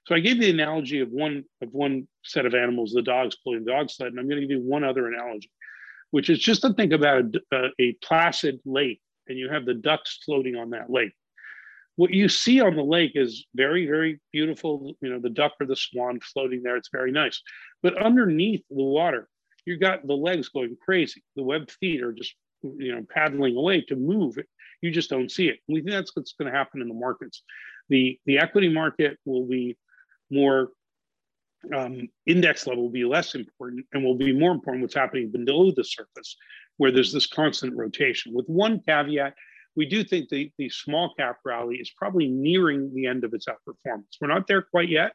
So 0.07 0.15
I 0.15 0.21
gave 0.21 0.39
the 0.39 0.49
analogy 0.49 1.01
of 1.01 1.09
one 1.09 1.43
of 1.61 1.69
one 1.71 2.07
set 2.23 2.45
of 2.45 2.55
animals, 2.55 2.93
the 2.93 3.01
dogs 3.01 3.35
pulling 3.43 3.65
the 3.65 3.71
dog 3.71 3.91
sled, 3.91 4.09
and 4.09 4.19
I'm 4.19 4.29
going 4.29 4.41
to 4.41 4.47
give 4.47 4.57
you 4.57 4.61
one 4.61 4.85
other 4.85 5.07
analogy, 5.07 5.51
which 6.11 6.29
is 6.29 6.39
just 6.39 6.61
to 6.61 6.73
think 6.73 6.93
about 6.93 7.25
a, 7.51 7.67
a 7.79 7.93
placid 8.01 8.59
lake, 8.65 9.01
and 9.27 9.37
you 9.37 9.49
have 9.49 9.65
the 9.65 9.73
ducks 9.73 10.19
floating 10.25 10.55
on 10.55 10.69
that 10.71 10.89
lake 10.89 11.13
what 11.99 12.13
you 12.13 12.29
see 12.29 12.61
on 12.61 12.77
the 12.77 12.81
lake 12.81 13.11
is 13.15 13.45
very, 13.55 13.85
very 13.85 14.21
beautiful. 14.31 14.95
You 15.01 15.09
know, 15.09 15.19
the 15.19 15.29
duck 15.29 15.51
or 15.59 15.65
the 15.65 15.75
swan 15.75 16.21
floating 16.21 16.63
there. 16.63 16.77
It's 16.77 16.87
very 16.93 17.11
nice. 17.11 17.41
But 17.83 18.01
underneath 18.01 18.63
the 18.69 18.85
water, 18.85 19.27
you've 19.65 19.81
got 19.81 20.07
the 20.07 20.13
legs 20.13 20.47
going 20.47 20.77
crazy. 20.81 21.21
The 21.35 21.43
web 21.43 21.69
feet 21.69 22.01
are 22.01 22.13
just, 22.13 22.35
you 22.63 22.95
know, 22.95 23.05
paddling 23.13 23.57
away 23.57 23.81
to 23.81 23.97
move. 23.97 24.37
You 24.81 24.91
just 24.91 25.09
don't 25.09 25.29
see 25.29 25.49
it. 25.49 25.59
We 25.67 25.81
think 25.81 25.91
that's 25.91 26.15
what's 26.15 26.31
going 26.31 26.49
to 26.49 26.57
happen 26.57 26.81
in 26.81 26.87
the 26.87 26.93
markets. 26.93 27.43
The, 27.89 28.17
the 28.25 28.39
equity 28.39 28.69
market 28.69 29.17
will 29.25 29.45
be 29.45 29.77
more 30.31 30.69
um, 31.75 32.07
index 32.25 32.65
level 32.65 32.83
will 32.83 32.91
be 32.91 33.03
less 33.03 33.35
important 33.35 33.85
and 33.91 34.05
will 34.05 34.15
be 34.15 34.31
more 34.31 34.53
important 34.53 34.83
what's 34.83 34.95
happening 34.95 35.31
below 35.31 35.69
the 35.75 35.83
surface, 35.83 36.37
where 36.77 36.93
there's 36.93 37.11
this 37.11 37.27
constant 37.27 37.75
rotation. 37.75 38.33
With 38.33 38.47
one 38.47 38.79
caveat, 38.87 39.33
we 39.79 39.85
do 39.85 40.03
think 40.03 40.27
the, 40.27 40.51
the 40.57 40.69
small 40.69 41.13
cap 41.17 41.37
rally 41.45 41.77
is 41.77 41.89
probably 41.91 42.27
nearing 42.27 42.93
the 42.93 43.05
end 43.05 43.23
of 43.23 43.33
its 43.33 43.45
outperformance. 43.45 44.17
We're 44.19 44.27
not 44.27 44.45
there 44.45 44.61
quite 44.61 44.89
yet, 44.89 45.13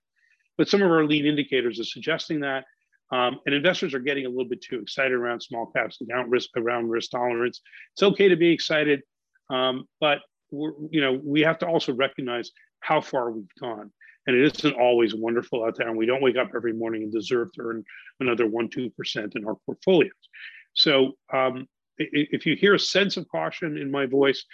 but 0.57 0.71
some 0.71 0.81
of 0.81 0.91
our 0.91 1.05
lead 1.05 1.27
indicators 1.27 1.79
are 1.79 1.85
suggesting 1.85 2.41
that. 2.41 2.65
Um, 3.13 3.41
and 3.45 3.55
investors 3.55 3.93
are 3.93 3.99
getting 3.99 4.25
a 4.25 4.31
little 4.31 4.49
bit 4.49 4.63
too 4.63 4.81
excited 4.81 5.13
around 5.13 5.43
small 5.43 5.67
caps 5.67 5.99
and 6.01 6.09
down 6.09 6.31
risk 6.31 6.49
around 6.57 6.89
risk 6.89 7.11
tolerance. 7.11 7.61
It's 7.93 8.03
okay 8.03 8.31
to 8.31 8.37
be 8.37 8.53
excited, 8.53 9.03
um, 9.51 9.85
but 10.01 10.21
you 10.51 11.01
know 11.03 11.21
we 11.23 11.43
have 11.43 11.59
to 11.59 11.67
also 11.67 11.93
recognize 11.93 12.51
how 12.81 13.03
far 13.03 13.33
we've 13.33 13.55
gone 13.61 13.91
and 14.27 14.37
it 14.37 14.57
isn't 14.57 14.75
always 14.75 15.15
wonderful 15.15 15.65
out 15.65 15.77
there 15.77 15.89
and 15.89 15.99
we 15.99 16.07
don't 16.07 16.23
wake 16.23 16.37
up 16.37 16.51
every 16.55 16.73
morning 16.73 17.03
and 17.03 17.13
deserve 17.13 17.51
to 17.53 17.63
earn 17.63 17.85
another 18.21 18.47
1-2% 18.47 19.37
in 19.37 19.45
our 19.47 19.57
portfolios 19.67 20.13
so 20.75 21.13
um, 21.33 21.67
if 21.99 22.47
you 22.47 22.57
hear 22.57 22.75
a 22.75 22.79
sense 22.79 23.17
of 23.17 23.29
caution 23.29 23.77
in 23.79 23.91
my 23.91 24.07
voice 24.07 24.45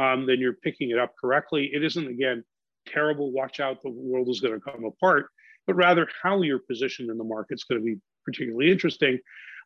um, 0.00 0.26
then 0.26 0.38
you're 0.38 0.54
picking 0.54 0.90
it 0.90 0.98
up 0.98 1.14
correctly 1.20 1.70
it 1.72 1.82
isn't 1.82 2.08
again 2.08 2.44
terrible 2.86 3.32
watch 3.32 3.60
out 3.60 3.82
the 3.82 3.90
world 3.90 4.28
is 4.28 4.40
going 4.40 4.54
to 4.54 4.60
come 4.60 4.84
apart 4.84 5.26
but 5.66 5.74
rather 5.74 6.08
how 6.22 6.42
you're 6.42 6.58
positioned 6.58 7.10
in 7.10 7.18
the 7.18 7.24
market 7.24 7.54
is 7.54 7.64
going 7.64 7.80
to 7.80 7.84
be 7.84 8.00
particularly 8.24 8.70
interesting 8.70 9.18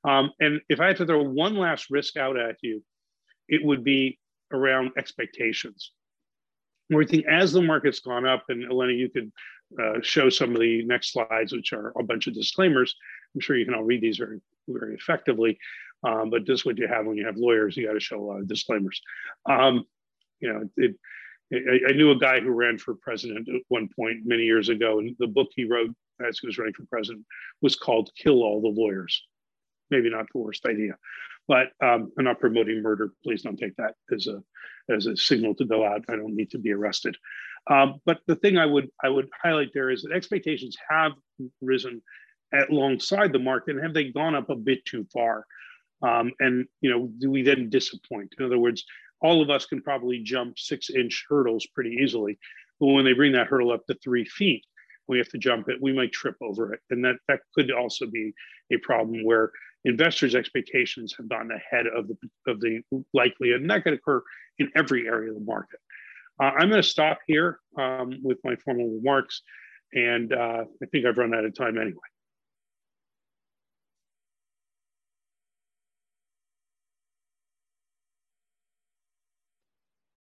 um, 0.04 0.30
and 0.40 0.60
if 0.68 0.80
i 0.80 0.86
had 0.86 0.96
to 0.96 1.06
throw 1.06 1.22
one 1.22 1.56
last 1.56 1.90
risk 1.90 2.16
out 2.16 2.38
at 2.38 2.56
you 2.62 2.82
it 3.48 3.64
would 3.64 3.84
be 3.84 4.18
around 4.52 4.90
expectations 4.96 5.92
we 6.90 7.06
think 7.06 7.26
as 7.26 7.52
the 7.52 7.62
market's 7.62 8.00
gone 8.00 8.26
up, 8.26 8.44
and 8.48 8.64
Elena, 8.64 8.92
you 8.92 9.08
could 9.08 9.32
uh, 9.82 10.00
show 10.02 10.28
some 10.28 10.54
of 10.54 10.60
the 10.60 10.84
next 10.84 11.12
slides, 11.12 11.52
which 11.52 11.72
are 11.72 11.92
a 11.98 12.02
bunch 12.02 12.26
of 12.26 12.34
disclaimers. 12.34 12.94
I'm 13.34 13.40
sure 13.40 13.56
you 13.56 13.64
can 13.64 13.74
all 13.74 13.82
read 13.82 14.02
these 14.02 14.18
very, 14.18 14.40
very 14.68 14.94
effectively. 14.94 15.58
Um, 16.04 16.30
but 16.30 16.46
this 16.46 16.60
is 16.60 16.64
what 16.66 16.78
you 16.78 16.86
have 16.86 17.06
when 17.06 17.16
you 17.16 17.26
have 17.26 17.36
lawyers. 17.36 17.76
You 17.76 17.86
got 17.86 17.94
to 17.94 18.00
show 18.00 18.20
a 18.20 18.24
lot 18.24 18.40
of 18.40 18.48
disclaimers. 18.48 19.00
Um, 19.48 19.84
you 20.40 20.52
know, 20.52 20.68
it, 20.76 20.96
I, 21.52 21.90
I, 21.90 21.92
knew 21.92 22.10
a 22.10 22.18
guy 22.18 22.40
who 22.40 22.50
ran 22.50 22.78
for 22.78 22.94
president 22.94 23.48
at 23.48 23.62
one 23.68 23.88
point 23.94 24.18
many 24.24 24.42
years 24.42 24.68
ago, 24.68 24.98
and 24.98 25.16
the 25.18 25.26
book 25.26 25.48
he 25.54 25.64
wrote 25.64 25.90
as 26.26 26.38
he 26.38 26.46
was 26.46 26.58
running 26.58 26.74
for 26.74 26.84
president 26.86 27.24
was 27.62 27.76
called 27.76 28.10
"Kill 28.16 28.42
All 28.42 28.60
the 28.60 28.68
Lawyers." 28.68 29.22
Maybe 29.90 30.10
not 30.10 30.26
the 30.32 30.40
worst 30.40 30.66
idea, 30.66 30.96
but 31.48 31.68
um, 31.82 32.12
I'm 32.18 32.24
not 32.24 32.40
promoting 32.40 32.82
murder. 32.82 33.12
Please 33.22 33.42
don't 33.42 33.58
take 33.58 33.76
that 33.76 33.94
as 34.12 34.26
a 34.26 34.42
as 34.90 35.06
a 35.06 35.16
signal 35.16 35.54
to 35.56 35.64
go 35.64 35.86
out. 35.86 36.04
I 36.08 36.16
don't 36.16 36.36
need 36.36 36.50
to 36.50 36.58
be 36.58 36.72
arrested. 36.72 37.16
Um, 37.70 38.00
but 38.04 38.18
the 38.26 38.36
thing 38.36 38.58
I 38.58 38.66
would 38.66 38.90
I 39.02 39.08
would 39.08 39.28
highlight 39.42 39.70
there 39.72 39.90
is 39.90 40.02
that 40.02 40.12
expectations 40.12 40.76
have 40.90 41.12
risen 41.62 42.02
alongside 42.70 43.32
the 43.32 43.38
market, 43.38 43.76
and 43.76 43.84
have 43.84 43.94
they 43.94 44.10
gone 44.10 44.34
up 44.34 44.50
a 44.50 44.56
bit 44.56 44.84
too 44.84 45.06
far? 45.12 45.46
Um, 46.02 46.32
and 46.40 46.66
you 46.80 46.90
know, 46.90 47.10
do 47.18 47.30
we 47.30 47.42
then 47.42 47.70
disappoint? 47.70 48.34
In 48.38 48.44
other 48.44 48.58
words, 48.58 48.84
all 49.20 49.40
of 49.40 49.50
us 49.50 49.66
can 49.66 49.80
probably 49.80 50.18
jump 50.22 50.58
six-inch 50.58 51.24
hurdles 51.28 51.66
pretty 51.74 51.96
easily, 52.02 52.38
but 52.80 52.88
when 52.88 53.04
they 53.04 53.12
bring 53.12 53.32
that 53.32 53.46
hurdle 53.46 53.72
up 53.72 53.86
to 53.86 53.94
three 53.94 54.24
feet, 54.24 54.64
we 55.08 55.18
have 55.18 55.28
to 55.30 55.38
jump 55.38 55.68
it. 55.68 55.80
We 55.80 55.92
might 55.92 56.12
trip 56.12 56.36
over 56.42 56.72
it, 56.72 56.80
and 56.90 57.04
that 57.04 57.16
that 57.28 57.40
could 57.54 57.70
also 57.70 58.06
be 58.06 58.32
a 58.72 58.78
problem 58.78 59.24
where 59.24 59.50
investors' 59.84 60.34
expectations 60.34 61.14
have 61.16 61.28
gotten 61.28 61.50
ahead 61.52 61.86
of 61.86 62.08
the 62.08 62.16
of 62.46 62.60
the 62.60 62.80
likelihood, 63.12 63.60
and 63.60 63.70
that 63.70 63.84
could 63.84 63.94
occur 63.94 64.22
in 64.58 64.70
every 64.76 65.06
area 65.06 65.30
of 65.30 65.38
the 65.38 65.44
market. 65.44 65.80
Uh, 66.40 66.50
I'm 66.58 66.68
going 66.68 66.82
to 66.82 66.88
stop 66.88 67.18
here 67.26 67.60
um, 67.78 68.18
with 68.22 68.38
my 68.44 68.56
formal 68.56 68.88
remarks, 68.88 69.42
and 69.92 70.32
uh, 70.32 70.64
I 70.82 70.86
think 70.90 71.06
I've 71.06 71.18
run 71.18 71.34
out 71.34 71.44
of 71.44 71.54
time 71.54 71.78
anyway. 71.78 72.00